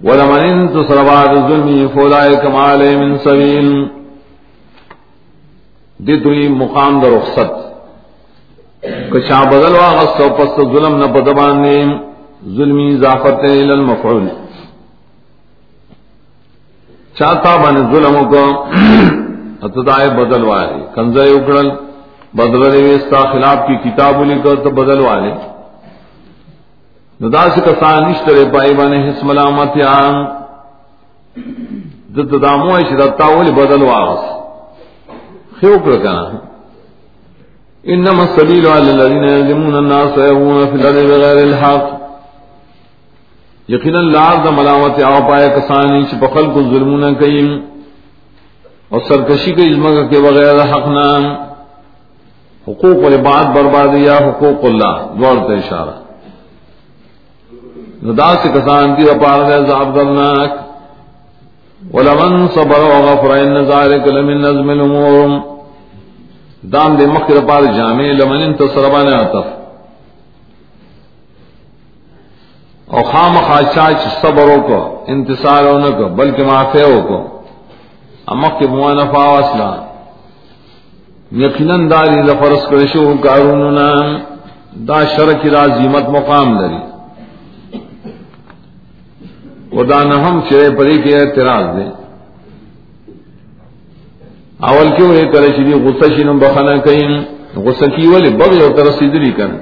[0.00, 3.70] ولمن انتصر بعد ظلمی فولائک مالے من سبیل.
[6.06, 7.52] دی دوی مقام در رخصت.
[9.12, 11.76] کچا بدل واغست و پس ظلم نہ بدبان نے
[12.56, 14.28] ظلمی اضافت الى المفعول
[17.18, 18.44] چاہتا بن ظلم کو
[19.66, 21.70] اتدائے بدل والے کنزے اکڑل
[22.40, 25.32] بدل ریستا خلاف کی کتاب لکھ تو بدل والے
[27.20, 29.94] ندا سے کسان نشترے پائی بنے حس ملامت یا
[32.16, 34.39] دد دامو شرطا ولی بدل واغس
[35.62, 36.30] واغست خیوک رکنا
[37.84, 42.10] انما السبيل على الذين يظلمون الناس ويبغون في الارض بغير الحق۔
[43.68, 47.60] یقینا لار دا ملامت او پائے کسانی چھ بخل کو ظلمون کئیم۔
[48.88, 51.26] اور سرکشی کے ازمہ کے بغیر حق نام
[52.68, 56.02] حقوق العباد برباد یا حقوق اللہ۔ دوڑ کا اشارہ۔
[58.02, 60.69] ندا سے کسان کی اپار ہے عذاب درناک
[61.92, 65.28] ولمن صبر وغفر ان ذلك لمن نظم الامور.
[66.62, 69.46] دام دے مخر پار جامع، لمن انتصر بان عطف.
[72.86, 77.42] او خام خاشاچ صبروں کو انتصار انتصاروں کو بلکہ معافی معافیوں کو
[78.26, 79.70] امک کے موانفا واسلا
[81.32, 83.88] یقیناً داری لفرس کرشو کاروننا
[84.88, 86.89] دا شرک رازیمت مقام لری.
[89.70, 91.90] خدا نہ ہم چرے پری کے اعتراض دیں
[94.68, 97.20] اول کیوں یہ کرے چلی غصہ شینم بخنا کہیں
[97.56, 99.56] غصہ کی والے بغی اور ترسیدری کن۔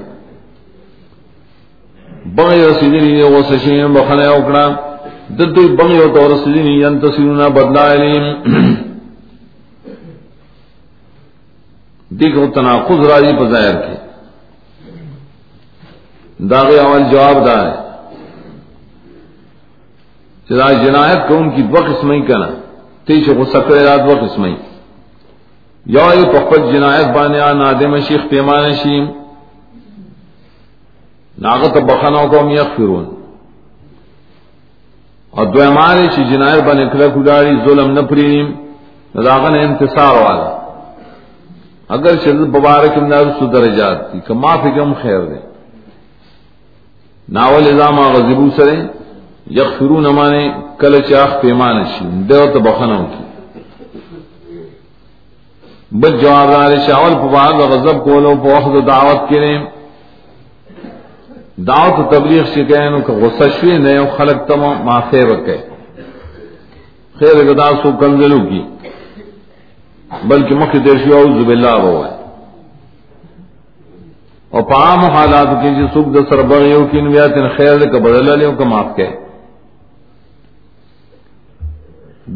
[2.25, 4.67] بغی رسیدری غصہ شینم بخنا اکڑا۔
[5.29, 8.25] ددوی بغی اور ترسیدری ینتصرون بدلا علیم۔
[12.09, 13.95] دیکھو تناقض راجی پر ظاہر کے
[16.43, 17.88] داغی اول جواب دا ہے
[20.49, 22.47] چلا جنایت کو ان کی دو قسمیں کنا؟
[23.05, 24.55] تیچ غصہ کرے رات دو قسمیں۔
[25.85, 29.05] یا ای پخپت جنایت بانے نادم شیخ پیمان شیم۔
[31.37, 33.05] ناغت بخنوں کو ہم یغفرون۔
[35.29, 38.51] اور دو امارے چی جنایت بانے کلک اڈاری ظلم نپریم
[39.15, 40.71] ناغن انتصار والا۔
[41.89, 45.35] اگر شدت مبارک امداد سو درجات تھی کہ معافی کم خیر دے۔
[47.29, 48.98] ناول ازام غزبو سرے۔
[49.49, 50.43] یغفرون امانے
[50.79, 53.23] کل چاخ پیمان شیم دیو تو بخنوں کی۔
[55.91, 59.57] بل جواب دار شاول پباد غضب کولو پو وقت دعوت کریں
[61.67, 65.57] دعوت و تبلیغ شکین کا غصہ شوی نئے خلق تم معافی وکے
[67.19, 68.61] خیر گدا سو کنزلو کی۔
[70.27, 72.15] بلکہ مکھ دیشی اعوذ باللہ ہوا ہے
[74.53, 78.51] اور پام حالات کی جی سکھ دسر بغیو کی نویات خیر دے کا بدل لیو
[78.51, 79.07] کا معاف کہ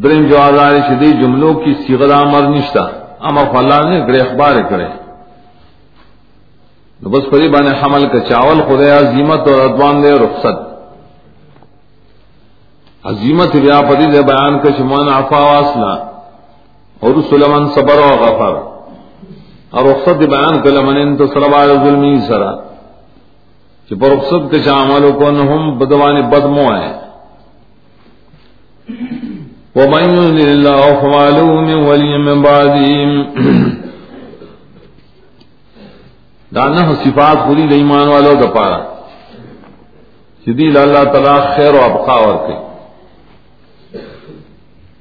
[0.02, 2.84] درم جو آزار شدید جملوں کی سیغد آمر نشتہ
[3.20, 4.88] اما فلا نے گڑے اخبار کرے.
[7.02, 10.56] بس پری بانے حمل کا چاول خدا عظیمت اور ادوان دے رخصت.
[13.04, 15.92] عظیمت بیا پتی دے بیان کا شمان عفا واسنا.
[17.00, 18.54] اور سلمن صبر و غفر.
[19.70, 22.52] اور رخصت بیان کا لمن انت سربار ظلمی سرا.
[23.88, 27.03] کہ پر رخصت کے شامل کو ہم بدوان بدمو ہے
[29.74, 32.88] ومن يهد الله فما له من ولي من بعده.
[36.54, 38.80] دانا صفات پوری ایمان والوں کا پارا.
[40.46, 42.56] شدید اللہ تعالی خیر و ابقا اور کے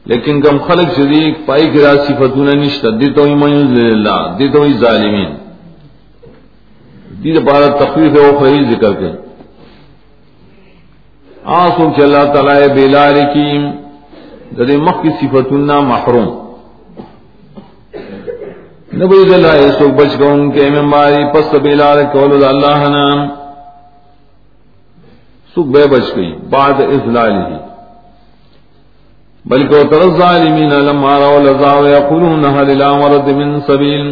[0.06, 4.74] لیکن کم خلق شدید پائی گرا صفتوں نے نشتہ دیتو ہی من اللہ دیتو ہی
[4.86, 5.32] ظالمین.
[7.24, 9.12] دید پارا تخفیف ہے وہ ذکر کے
[11.62, 13.48] آسوں کہ اللہ تعالی بیلار کی
[14.58, 16.30] ددے مخ کی صفتنا محروم.
[19.02, 23.28] نبی اللہ سو بچ گون کے ممباری پس بیلار کول اللہ نام
[25.54, 27.58] سکھ بے بچ گئی، بعد اضلال ہی.
[29.46, 34.06] بلکہ تر الظالمین لما راوا لذا ويقولون هل الى مرد من سبيل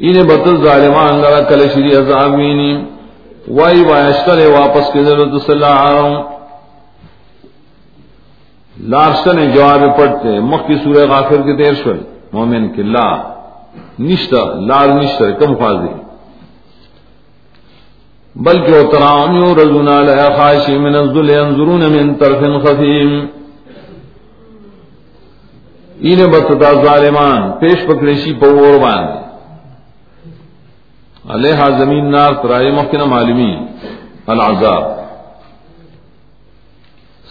[0.00, 2.60] ان بت ظالمان لرا کل شری عذابین
[3.58, 6.31] وائی واشتر واپس کے ضرورت صلی اللہ علیہ
[8.80, 11.98] لارشن جواب پڑھتے مخ کی سورہ غافر کے دیر شل
[12.32, 13.08] مومن کے لا،
[13.98, 15.94] نشتہ، لال نشتہ کم فاضی
[18.36, 23.26] بلکہ وہ ترام یو رزونا لیا خاشی من الزل انظرون من طرف خفیم۔
[26.00, 29.20] این بتتا ظالمان، پیش پکڑیشی پور باندے
[31.34, 33.52] علیہ زمین نار ترائے مخنا معلومی
[34.26, 35.01] العذاب۔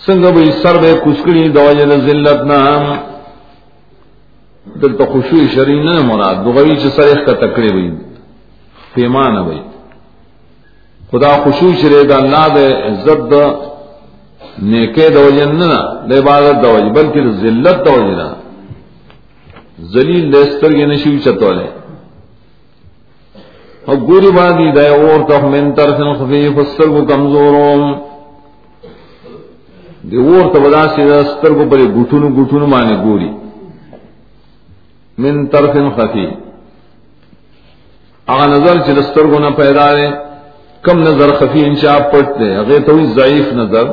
[0.06, 2.84] سنگ بھائی سر بے کسکڑی دوجن ذلت نام۔
[4.66, 7.90] دل تو خوشی شرین نہ مراد، دغوی چ سرخ کا تکڑے ہوئی
[8.94, 9.62] پیمان بھائی
[11.12, 13.46] خدا خوشو شرے دا اللہ دے عزت دا
[14.72, 15.74] نیکے دوجن نہ
[16.10, 18.28] دے عبادت دوج بلکہ ذلت دوجنا
[19.94, 21.70] ذلیل دستر یہ نشیو چتولے
[23.88, 28.11] اور گوری بادی دے اور تو من طرف خفیف السر کو کمزوروں۔
[30.10, 33.32] دی اور ته ودا سي ستر کو بری ګټونو ګټونو باندې ګوري.
[35.18, 36.28] من طرف خفي.
[38.30, 40.10] هغه نظر چې ستر کو نه پیدا لري
[40.86, 42.50] کم نظر خفي انشاء پټ دی.
[42.60, 43.86] هغه ته ضعیف نظر،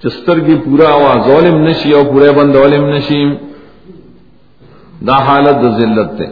[0.00, 3.22] چې سترګي پورا وا ظالم نشي او پورا بند ظالم نشي
[5.06, 6.28] دا حالت ذلت ته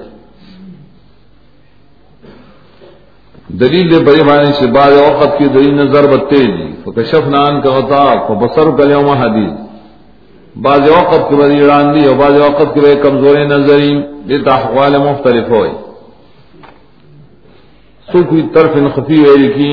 [3.60, 7.70] دلیل دے بڑی معنی سے بعض اوقات کی دلیل نظر بتے جی فکشف نان کا
[7.70, 9.52] ہوتا فبصر کلیوم حدیث
[10.56, 13.92] بعض وقت کے بدی اڑان دی اور بعض وقت کے کمزور نظری
[14.26, 15.70] یہ احوال مختلف ہوئے.
[18.08, 19.72] سو کوئی طرف خفی ہوئی کی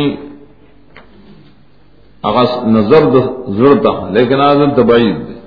[2.24, 3.10] اغس نظر
[3.58, 5.38] ضرورتا لیکن آزم تبعید دے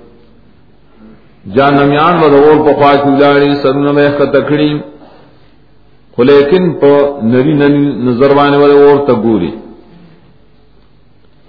[1.55, 4.71] جان نمیان و دور پخوا کی تکڑی
[6.17, 9.51] خو لیکن پا نری نری نظر وانے والے اور تگوری.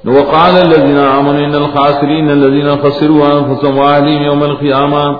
[0.06, 5.16] وقال الذين آمنوا إن الخاسرين الذين خسروا أنفسهم وأهلهم يوم القيامة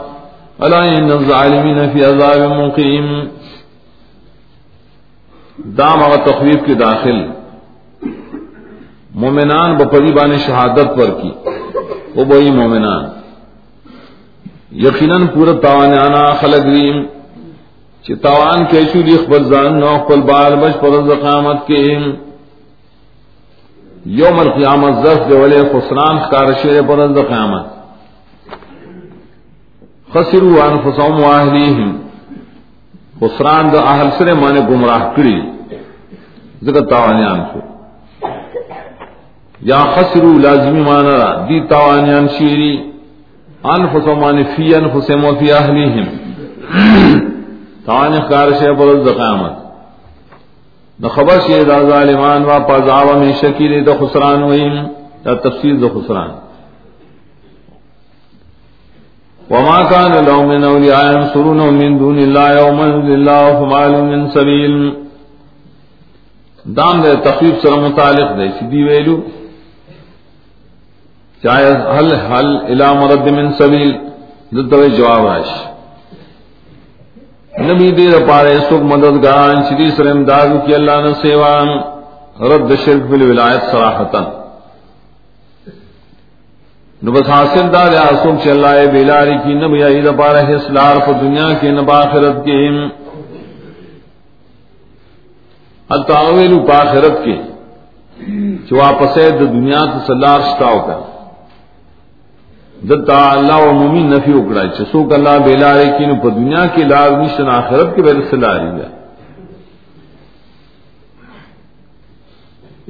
[0.63, 3.29] ألا إن الظالمين في عذاب مقيم.
[5.65, 7.17] دام اگر تخویف کے داخل.
[9.15, 11.31] مومنان بپری بان شہادت پر کی.
[12.15, 13.05] وہ بئی مومنان.
[14.71, 17.05] یقیناً پورا تاوان آنا خلق ریم.
[18.03, 21.99] چی تاوان کیسو لیخ بزان نو قل بال بش پر قیامت کے
[24.07, 27.67] یوم القیامت ظرف دے والے خسران خکار شیر پرند قیامت.
[30.15, 31.95] خسروا انفسهم واهليهم
[33.21, 35.43] خسران د اهل سره معنی گمراه کړی
[36.65, 37.61] ذکر تاوانیان شو.
[39.63, 42.93] یا خسروا لازمی معنی را، دی تاوانیان شیری.
[43.65, 46.07] انفسهم معنی فی انفسهم و فی اهلیهم
[47.87, 49.64] تاوانی خکار شیر پرند قیامت.
[51.01, 54.75] نہ خبر سے دا ظالمان وا پذاو میں شکیل د خسران وین
[55.25, 56.31] دا تفسیر د خسران.
[59.51, 64.75] وما كان لهم من اولیاء ينصرون من دون الله يوم الله فما من سبيل
[66.77, 69.17] دام دے تخفیف سره متعلق دے سیدی ویلو؟
[71.43, 73.91] چاہے حل حل الى مرد من سبیل
[74.57, 75.74] دتوے جواب راشي
[77.55, 81.69] نبی دیر پارے سکھ مددگاران شدی سر امداد کی اللہ نے سیوان،
[82.43, 84.23] رد شرک بل ولایت سراحتا
[87.03, 91.13] نو بس حاصل دار یا سکھ چل اللہ بیلاری کی نبی عید پارے حسلار پر
[91.21, 92.59] دنیا کے نباخرت کے
[95.91, 97.37] التاویل پاخرت کے
[98.69, 101.01] جو واپس دنیا تو سلار شتاو کا
[102.89, 106.83] دتا اللہ و مومی نفی اکڑا چسو کا اللہ بیلا رے کی نو دنیا کی
[106.85, 108.89] لاز نشن آخرت کے بیل سے لاری گا۔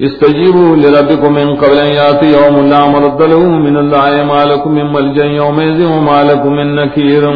[0.07, 4.93] استجیبوا لربکم من قبل ان یاتی یوم لا مرد له من اللہ ما لکم من
[4.93, 7.27] ملجا یوم ذی ما لکم من نکیر۔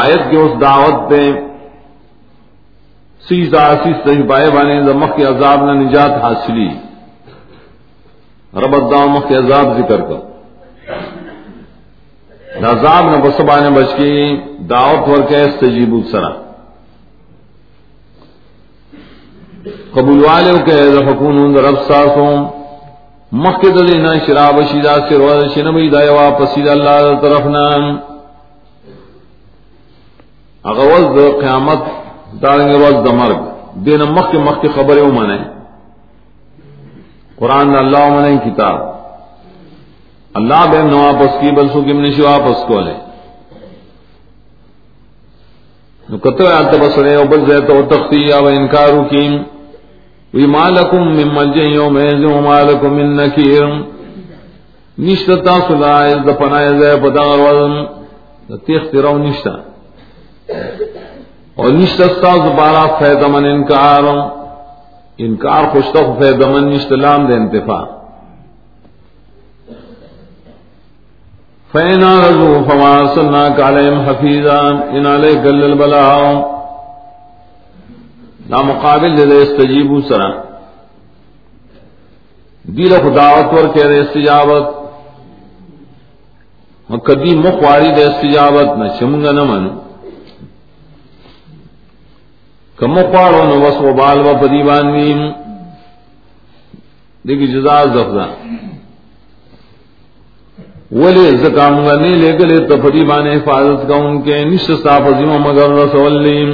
[0.00, 1.20] آیت کے اس دعوت پہ
[3.28, 6.68] سیزا سی صحیح بائے بانے زمخ کے عذاب نہ نجات حاصلی۔
[8.54, 10.20] رب الدام کے عذاب ذکر کر۔
[12.64, 14.12] عذاب نے بسبا نے بچ کی
[14.70, 16.30] دعوت ور کے استجیب سرا
[19.92, 20.78] قبول والے کے
[21.08, 22.32] حکون رب ساسوں
[23.32, 27.96] مکہ دلینا شراب شیدا سے روز شنبی دای واپس اللہ طرف نام
[30.64, 31.04] اغوز
[31.40, 31.80] قیامت
[32.42, 33.40] دارنگ روز دمرگ
[33.84, 35.57] دین مکہ مکہ خبریں مانے۔
[37.40, 38.76] قرآن اللہ من کتاب.
[40.38, 42.96] اللہ بے نو واپس کی، بل سو کم نشی واپس کو لے
[46.24, 49.32] کتو آلتا بسرے او بل زیتا و تختی یا و انکارو کیم.
[50.34, 53.64] وی مالکم من ملجن یوم ایزن و مالکم من نکیر.
[54.98, 57.74] نشتا تاسو لا از دا پنای زی پتاغر وزن
[58.48, 59.54] دا تیخت رو نشتا.
[61.56, 64.37] اور نشتا ستاسو بارا فیدا من انکارم
[65.18, 67.84] انکار خوشتخ فیدمن نشتلام دے انتفاع۔
[71.72, 76.40] فینا رضو فما سننا کالیم حفیظان ان علی گل البلاء
[78.50, 80.28] نا مقابل دے، استجیبو سرا۔
[82.62, 84.64] دیل خداوت ور کے دے استجابت۔
[87.04, 89.87] کدی مخواری دے، استجابت نہ چمگا نہ منو۔
[92.80, 95.20] کم پاڑو نو وس و بال و پدی بانویم
[97.24, 98.26] دیکھ جزا زفزا
[101.00, 105.74] ولی زکام غنی لے گلے تو پدی حفاظت کا ان کے نشت صاف عظیم مگر
[105.78, 106.52] رسولیم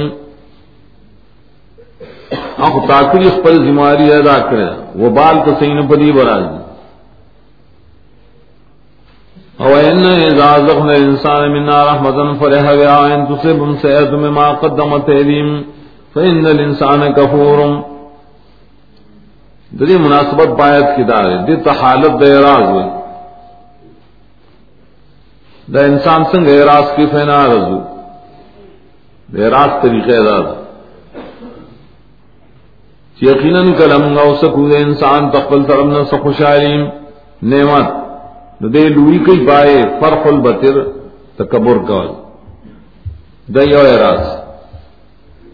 [2.65, 4.67] اخو تاکری اس خپل زماری ادا کرے
[4.99, 6.45] وہ بال تو سین پدی براز
[9.59, 15.74] او ان اذا زخنا الانسان منا رحمتا فرح بها ان تصب سيئه مما قدمت ايديهم
[16.15, 17.57] فإن الانسان کفور
[19.71, 21.25] دلی مناسبت بایت کی دار.
[21.47, 22.87] دی تو حالت دے راز ہوئی
[25.67, 27.79] دا انسان سنگ اعراض کی فینا رضو.
[29.29, 30.43] اعراض طریقے دار
[33.17, 36.81] یقیناً کلم گا سکو انسان تقبل طرف نہ خوشحالیم
[37.51, 37.87] نعمت.
[38.73, 40.81] دے لوئی کئی پائے فرق البتر
[41.37, 42.07] تکبر کا کول
[43.47, 44.44] دئی راس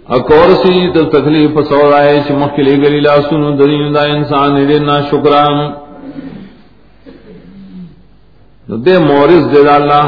[0.10, 4.54] اکور سی تو تکلیف سور آئے چمک کے لے گلی لا سن دین دا انسان
[4.86, 5.58] نا شکران.
[8.86, 10.06] دے مورس دے اللہ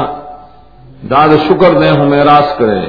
[1.10, 2.80] داد شکر نے ہوں میراث کرے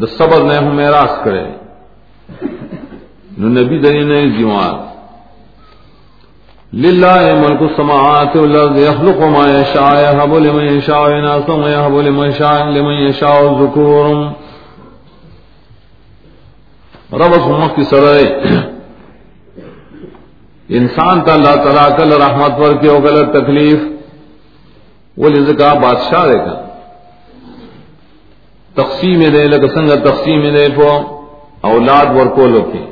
[0.00, 1.44] د صبر نے ہوں میراث کرے۔
[3.38, 4.92] نو نبی دری نے جیوان۔
[6.80, 12.96] للہ ملک السماوات والارض يخلق ما يشاء يهب لمن يشاء اناثا ويهب لمن يشاء لمن
[13.08, 14.32] يشاء الذكور
[17.12, 18.26] رب سمخ کی سرائے۔
[20.68, 23.78] انسان تا اللہ تعالیٰ کل رحمت پر کے غلط تکلیف؟
[25.16, 26.54] وہ لذکا بادشاہ دے گا
[28.74, 30.90] تقسیم دے لگ سنگ تقسیم دے پو
[31.60, 32.84] اولاد ورکو لوکی۔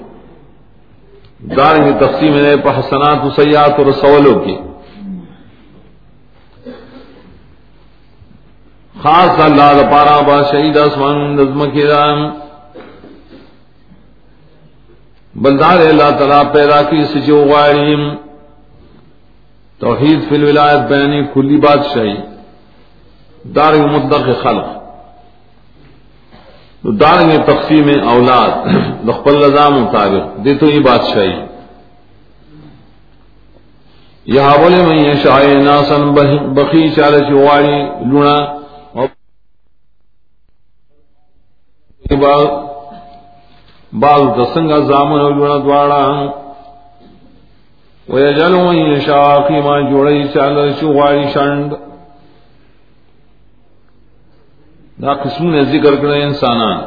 [1.56, 4.56] دارنگی تقسیم نے پحسنات و سیات اور رسولوں کی
[9.02, 12.49] خاص اللہ پارا با شہید آسمان نظم کی رام
[15.40, 18.14] بلدار اللہ تعالیٰ پیدا کی سجو غاریم۔
[19.78, 22.16] توحید فی الولایت بینی کلی بادشاہی۔
[23.50, 24.66] دارنگ مدق خلق۔
[26.82, 31.32] تو دارنگ تقسیم اولاد۔ لخل نظام مطابق۔ دے تو یہ بادشاہی۔
[34.24, 36.14] یہاں بولے میں یہ شاہ ناسن
[36.54, 38.60] بخی چال چواری لونا۔
[43.92, 46.00] بعض دسنگا زامن او لونا دوارا
[48.08, 51.72] ویجلو من یشاء قیما جوڑی چال چواری شنڈ
[55.02, 56.78] دا قسمون ذکر کرے انسانان.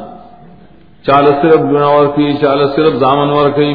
[1.05, 3.73] چال صرف گناہ گناور کی چال صرف زامن ور کئی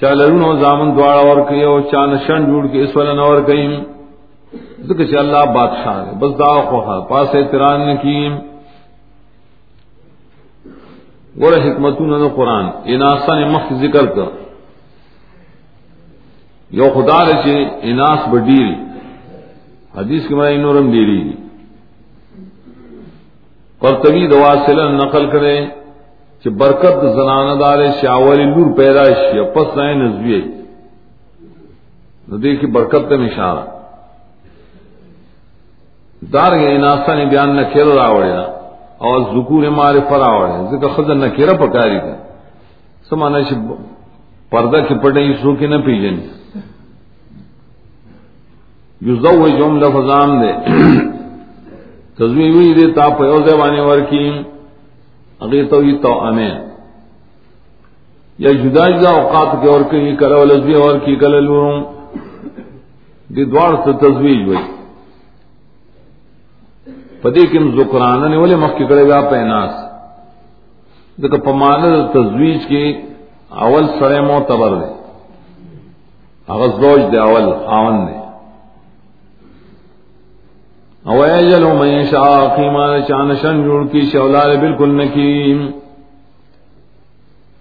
[0.00, 3.66] چال رونو زامن دوارا ور کئی اور چال شن جوڑ کے اس ولن ور کئی
[4.88, 8.32] ذکر چا اللہ بادشاہ ہے بس دا خو خوخا پاس اعتران نکیم
[11.38, 12.66] ور حکمتون نو قرآن.
[12.92, 14.28] اناسا نے مخ ذکر کر
[16.78, 17.56] یو خدا رچے
[17.90, 18.74] اناس بڈیری
[19.98, 21.36] حدیث کی مرائی نورم دیری دی.
[23.82, 25.56] قرطبی دوا سلن نقل کرے
[26.42, 30.40] کہ برکت زنان دار شاولی نور پیدائش یا پس نئے نزوی
[32.28, 33.64] ندی کی برکت تے اشارہ.
[36.32, 38.46] دار گئے ناسا نے بیان نہ کھیل راوڑے نا.
[39.08, 42.14] اور ذکور مارے فراوڑے ذکر خزر نہ کھیرا پکاری کا
[43.08, 43.54] سمانا چھ
[44.50, 46.16] پردہ کی پڑے سو کی نہ پیجن۔
[49.08, 50.52] یزدو جملہ فضام دے۔
[52.16, 54.24] تزوی وی دے تا په یو ځواني ورکی
[55.40, 56.56] هغه ته وی تو امین
[58.44, 61.78] یا جدا جدا اوقات کې اور کې کله ولزوی اور کې کله لورم
[63.34, 64.62] دې دوار ته تزویج وای
[67.22, 69.72] پدې کې ذکرانه نه ولې مخکې کړه بیا په ناس.
[71.22, 72.84] دغه په معنی تزویج کې
[73.64, 74.90] اول سره معتبر دی.
[76.50, 78.20] هغه زوج دی اول خاون دی.
[81.08, 85.66] او ایجل من شاء قیمان چان شن جوڑ کی شولار بالکل نکیم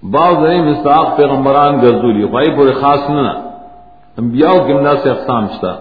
[0.03, 3.29] بعض نہیں مستاق پیغمبران گردولی خواہی پورے خاص نہ
[4.21, 5.73] انبیاء کی امداد سے اقسام چتا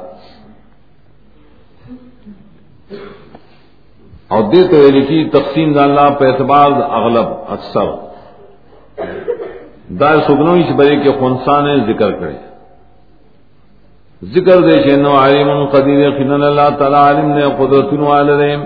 [4.29, 7.87] اور دے تو لکھی تقسیم اللہ پہ اعتبار اغلب، اکثر۔
[10.01, 12.37] دار سگنوں اس بڑے کے خنسان ذکر کرے۔
[14.23, 18.57] ذکر دے چھ نو علیم قدیر خنن اللہ تعالی علم نے قدرت والے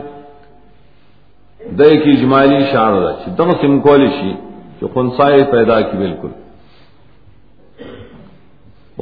[1.78, 4.32] دے کی اجمالی شان دا چھ دم سم کولی شی
[4.80, 6.41] جو خنسائے پیدا کی بالکل۔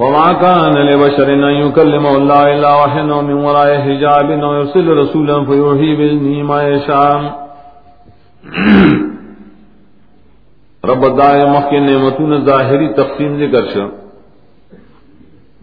[0.00, 5.96] وما كان لبشر ان يكلم الله الا وحي من وراء حجاب او يرسل رسولا فيوحي
[5.96, 7.20] باذنه ما يشاء.
[10.90, 13.86] رب دائم مخکې نعمتونه ظاهري تقسیم ذکر شو.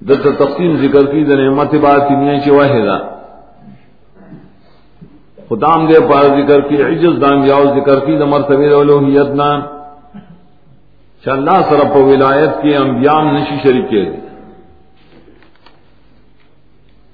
[0.09, 2.97] دت تقسیم ذکر کی د نعمت بات دنیا کی واحدہ
[5.49, 9.49] خدام دے پار ذکر کی، عجز دان یاو ذکر کی د مرتبہ الوہیت نا
[11.23, 14.03] چ اللہ سر په ولایت کی انبیاء نشی شریک کے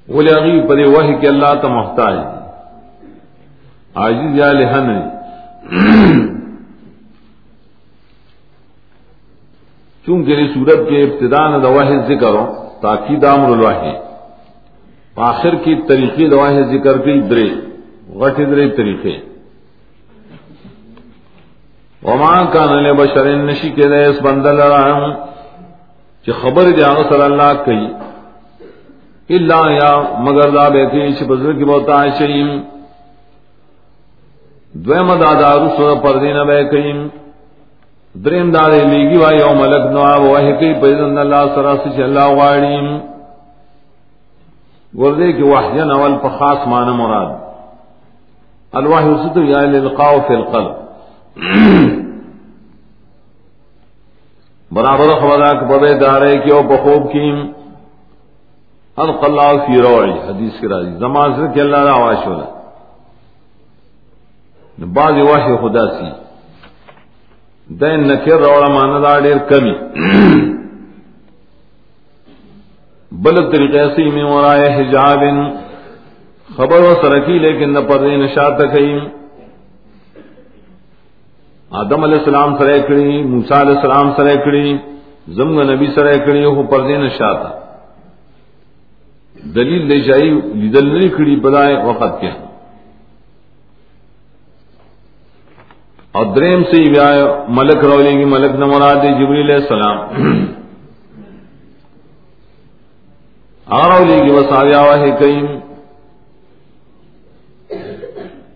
[0.08, 2.18] ولی اغی پر وحی کہ اللہ تا محتاج.
[3.96, 4.90] عاجز یا لہن
[10.06, 12.46] چونکہ اس صورت کے ابتداء نہ وحی ذکر ہو
[12.82, 13.94] تاکید امر الواحی
[15.24, 17.48] آخر کی طریقے دواہ ذکر کی درے
[18.20, 19.18] غٹ درے طریقے
[22.02, 25.12] وما کا نل بشر نشی کے دے اس بندل رہا
[26.26, 27.86] کہ خبر جاگ صلی اللہ کئی
[29.30, 32.62] اللہ یا مگر دا بیتی چھ بزرگ کی بہتا شریم
[34.74, 37.08] دویم دادا رسول پردین بے کئیم۔
[38.16, 42.98] دریم دادے لیگی وائی او ملک نواب واہی کئی پیدن اللہ سراسی چھ اللہ غاریم۔
[45.00, 47.32] گردے کی وحجن اول پا خاص معنی مراد۔
[48.72, 50.72] الوحی ستو یا للقاو فی القلب۔
[54.72, 57.63] برابر خبردہ کہ بڑے دارے کی او بخوب کیم
[58.98, 62.46] حلق اللہ فی روعی حدیث کی راضی زمان سے کہ اللہ را آواش ہونا
[64.94, 66.10] بعض واحد خدا سی۔
[67.68, 69.74] دین نکر روڑا مانا دا دیر کمی۔
[73.12, 75.22] بل طریقے سے میں ورائے حجاب
[76.58, 79.00] خبر و سرکی لیکن نہ پردے نشات کئی۔
[81.72, 84.78] آدم علیہ السلام سرے کڑی، موسیٰ علیہ السلام سرے کڑی
[85.28, 87.63] زمگ نبی سرے کڑی، وہ پردے نشاد نشاتا
[89.46, 92.30] دلیل لے جائی لیدل نہیں کھڑی بدائے وقت کے
[96.12, 96.90] اور دریم سے
[97.48, 99.98] ملک رولے گی، ملک نمراد جبریل علیہ السلام۔
[103.66, 105.42] آرولے گی، بس آیا ہے کئی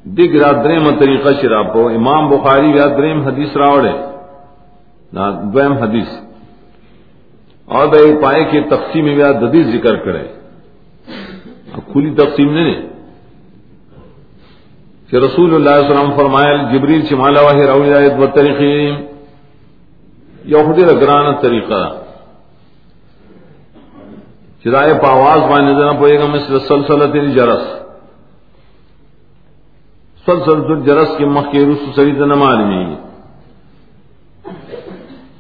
[0.04, 3.92] دگ را دریم طریقہ شراب کو امام بخاری یا دریم حدیث راوڑے۔
[5.54, 6.08] دویم حدیث۔
[7.66, 10.37] اور بھائی پائے کہ تقسیم یا ددی ذکر کرے۔
[11.82, 12.82] کھلی تقسیم نہیں
[15.10, 18.92] کہ رسول اللہ صلی اللہ علیہ وسلم فرمایا، جبریل چمالا واہ راوی روایت و طریقے
[20.46, 21.98] یہودی رگران طریقہ۔
[24.64, 27.78] چرائے پاواز بانے دینا پڑے گا، مثل سلسلہ تیری جرس
[30.26, 32.96] سلسلت جرس کے مخ کے رس سری نہ معلومی۔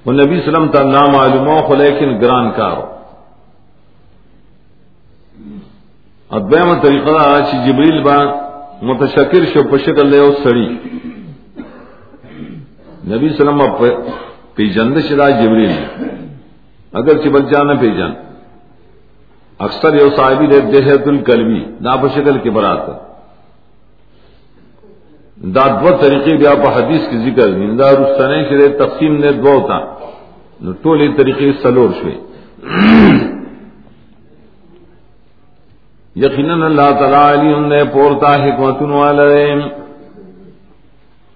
[0.05, 2.96] وہ نبی سلم تا نام معلوم ہو لیکن گران کارو۔
[6.35, 8.17] ادویم طریقہ دا چی جبریل با
[8.87, 10.67] متشکر شو پشکل لے او سڑی
[13.11, 13.61] نبی سلم
[14.55, 15.75] پی جند شدا جبریل.
[16.93, 18.13] اگر چی بچا نہ پی جان
[19.59, 22.87] اکثر یو صاحبی دے دہت القلبی دا پشکل کے برات.
[25.55, 29.59] دا دو طریقے بیا پا حدیث کی ذکر دی دا رستنے شدے تقسیم نے دو
[29.67, 29.79] تا
[30.61, 32.15] نو ٹولی طریقے سلور شوئے
[36.25, 39.55] یقیناً اللہ تعالی علی نے پورتا حکمت والے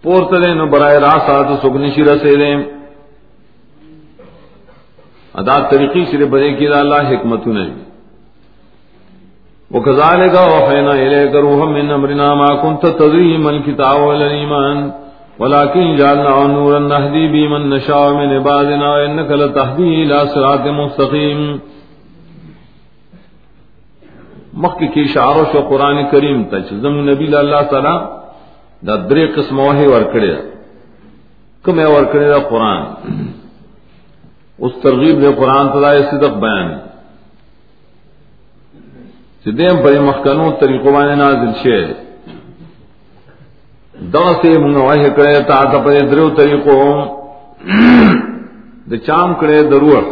[0.04, 2.54] پورت دے نو برائے راست آت سگنی شیر سے دے۔
[5.40, 7.66] ادا طریقی شر برے کی دا اللہ حکمت نے۔
[9.72, 14.78] وہ کزال گا وحینا الیک روحا من امرنا ما کنت تدریم الکتاب والایمان۔
[15.40, 21.58] ولكن جعلنا نورا نهدي بمن نشاء من عبادنا انك لتهدي الى صراط مستقيم
[24.54, 27.96] مخ کی اشارہ شو قرآن کریم تچ زم نبی اللہ تعالی
[28.88, 30.34] دا درے قسم وحی ورکڑے
[31.66, 32.82] کم ورکڑے دا قرآن.
[34.60, 36.70] اس ترغیب دے قرآن تدا صدق بیان.
[39.46, 41.80] سدیم پر مخکنو طریقوں بانے نازل شے
[44.14, 46.84] دا سے منگ وحی کرے تا تا پر درو طریقوں
[48.92, 50.04] دا چام کرے ضرور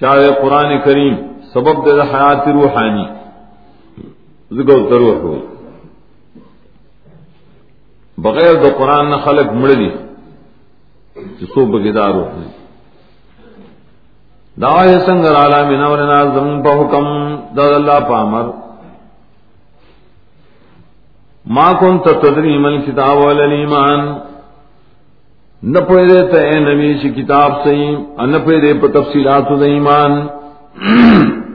[0.00, 1.14] چاہے قرآن کریم
[1.56, 3.06] سبب دے حیات روحانی۔
[4.50, 5.34] زگو ضرور ہو
[8.18, 9.88] بغیر دو قرآن نہ خلق مڑ دی
[11.38, 12.24] جسو بگیدار ہو
[14.56, 17.06] دعوی سنگر عالم نورنا زمین پا حکم
[17.56, 18.46] داد اللہ پامر
[21.46, 24.06] ما کون تدری کن تدریم الکتاب والایمان
[25.62, 30.12] نہ پڑے دے تے نبی کتاب سیم نہ پڑے دے پر تفصیلات دا ایمان۔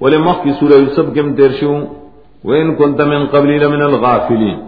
[0.00, 1.72] ولے مخ کی سورہ یوسف کے تیر شو
[2.44, 4.58] وین کنت من قبلی لمن الغافلین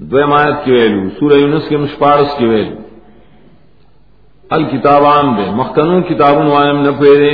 [0.00, 2.76] دو آیت کی ویلو، سورہ یونس کے مشپارس کی ویلو۔
[4.50, 7.32] الکتاب عام دے، مخکنون کتابن وانم نہ پیرے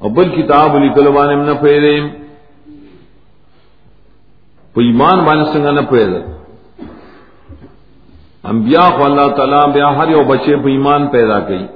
[0.00, 1.94] اور بل کتاب لکل وانم نہ پیرے
[4.74, 6.20] پو ایمان بانے سنگا نہ پیرے
[8.44, 11.66] انبیاء کو اللہ تعالیٰ بیا ہر یو بچے پو ایمان پیدا کئی۔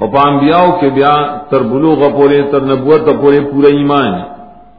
[0.00, 1.14] اور پامبیاؤ کے بیا
[1.50, 4.12] تر بلوغ پورے تر نبوت پورے پورا ایمان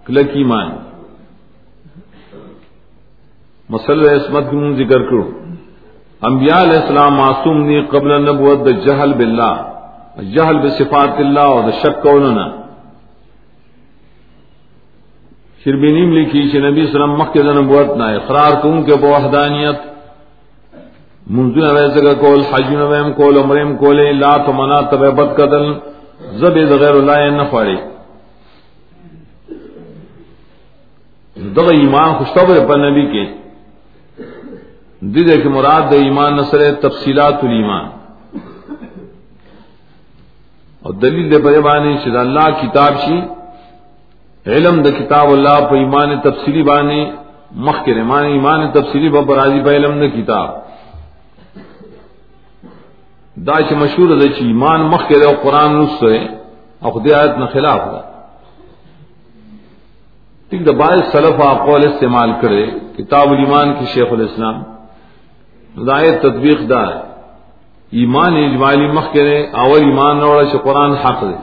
[0.05, 0.69] کلک ایمان
[3.69, 5.28] مسل عصمت کی من ذکر کرو
[6.22, 9.53] انبیاء علیہ السلام معصوم نے قبل نبوت دا جہل باللہ
[10.32, 12.47] جہل بصفات اللہ اور دا شک کوننا
[15.61, 18.95] شربینیم لکھی کہ نبی صلی اللہ علیہ وسلم مخ کے نبوت نہ اقرار کوں کہ
[18.99, 19.91] بوحدانیت
[21.28, 25.74] منزل ویسے کول حج نویم کول عمریم کولے لا تو منا تب بد قتل،
[26.32, 27.76] زب غیر اللہ نہ پڑے
[31.36, 33.41] دغ ایمان خوشخبر پر نبی کے۔
[34.99, 37.86] دے کہ مراد د ایمان نصر تفصیلات الایمان۔
[40.82, 43.19] اور دلیل دے بڑے بانی شد اللہ کتاب شی،
[44.47, 47.11] علم د کتاب اللہ پہ ایمان تفصیلی بانی،
[47.51, 50.70] مخ کے مان ایمان تفصیلی برازی پہ علم د کتاب۔
[53.36, 56.30] دا چې مشهور ده چې ایمان مخکې د قرآن نوسه
[56.84, 58.02] او خدای آیت نه خلاف ده.
[60.50, 62.66] ٹھیک دا باعث سلف اقوال استعمال کرے
[62.98, 64.58] کتاب الایمان کی شیخ الاسلام.
[65.80, 66.84] ہدایت تطبیق دا
[68.00, 71.38] ایمان اجمالی مخ کرے اول ایمان نوڑا سے قرآن حق دے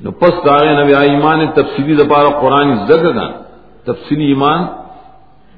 [0.00, 3.26] نو پس داغے نبی ایمان تفصیلی دپارا قرآن زگ دا
[3.88, 4.60] تفصیلی ایمان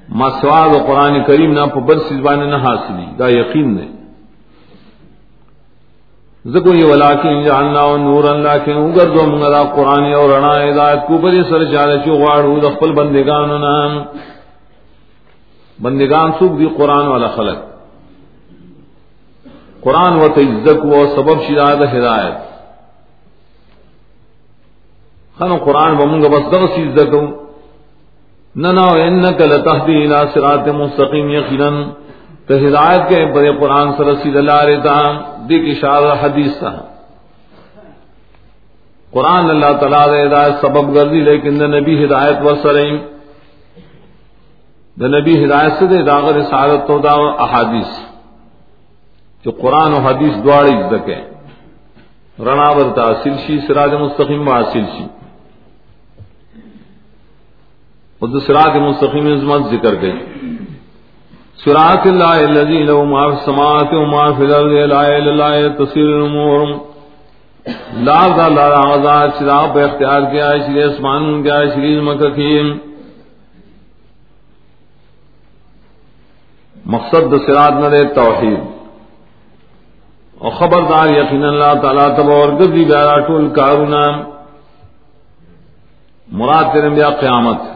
[0.08, 3.06] ما سواد و قرآن کریم نہ پبر سزبان نہ حاصلی.
[3.18, 3.86] دا یقین نے
[6.44, 11.18] زکو یہ ولاکن جعلنا نور اللہ کے اگر دو منگا قرآن اور رنا ہدایت کو
[11.18, 14.02] بری سر چالے چو غاڑو دخل بندگان نام
[15.82, 17.58] بندگان سوک دی قرآن والا خلق.
[19.80, 22.36] قرآن و تجزک و سبب شداد ہدایت.
[25.38, 26.94] خانو قرآن و منگا بس دغ سیز
[28.56, 31.70] دکو ننا انک لتہدی الى صراط مستقیم یقینا
[32.46, 35.12] تو ہدایت کے بڑے قرآن سے رسید اللہ رہتا
[35.48, 36.82] دیکھ اشارہ حدیث تھا۔
[39.10, 42.98] قرآن اللہ تعالیٰ دے ہدایت سبب گردی، لیکن دا نبی ہدایت و ورسرین
[45.00, 47.98] دا نبی ہدایت سے دے داغر رسالت تو دا احادیث۔
[49.44, 51.16] جو قرآن و حدیث دواری دکے۔
[52.38, 55.23] رنا برتا حاصل شی سراج مستقیم حاصل شی۔
[58.18, 60.18] خود سراط مستقیم عظمت ذکر گئی۔
[61.64, 65.84] سراط اللہ الذی لو ما فی السماوات و ما فی الارض لا الہ الا اللہ
[65.84, 66.68] تصیر الامور۔
[67.92, 72.62] لا ذا لا غزا چرا پہ اختیار کیا ہے شری اسمان کیا ہے شری مکہ
[76.86, 78.60] مقصد سراط نہ توحید۔
[80.38, 84.02] اور خبردار یقین اللہ تعالیٰ تب اور گردی بیارا ٹول کارونا۔
[86.32, 87.73] مراد تیرے بیا قیامت۔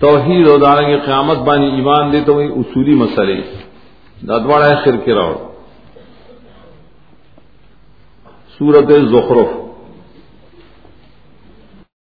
[0.00, 3.40] توحید و کی قیامت بانی ایمان دے تو وہی اصولی مسئلے
[4.28, 5.32] دادواڑا ہے شرک راؤ۔
[8.58, 9.67] سورت زخرف۔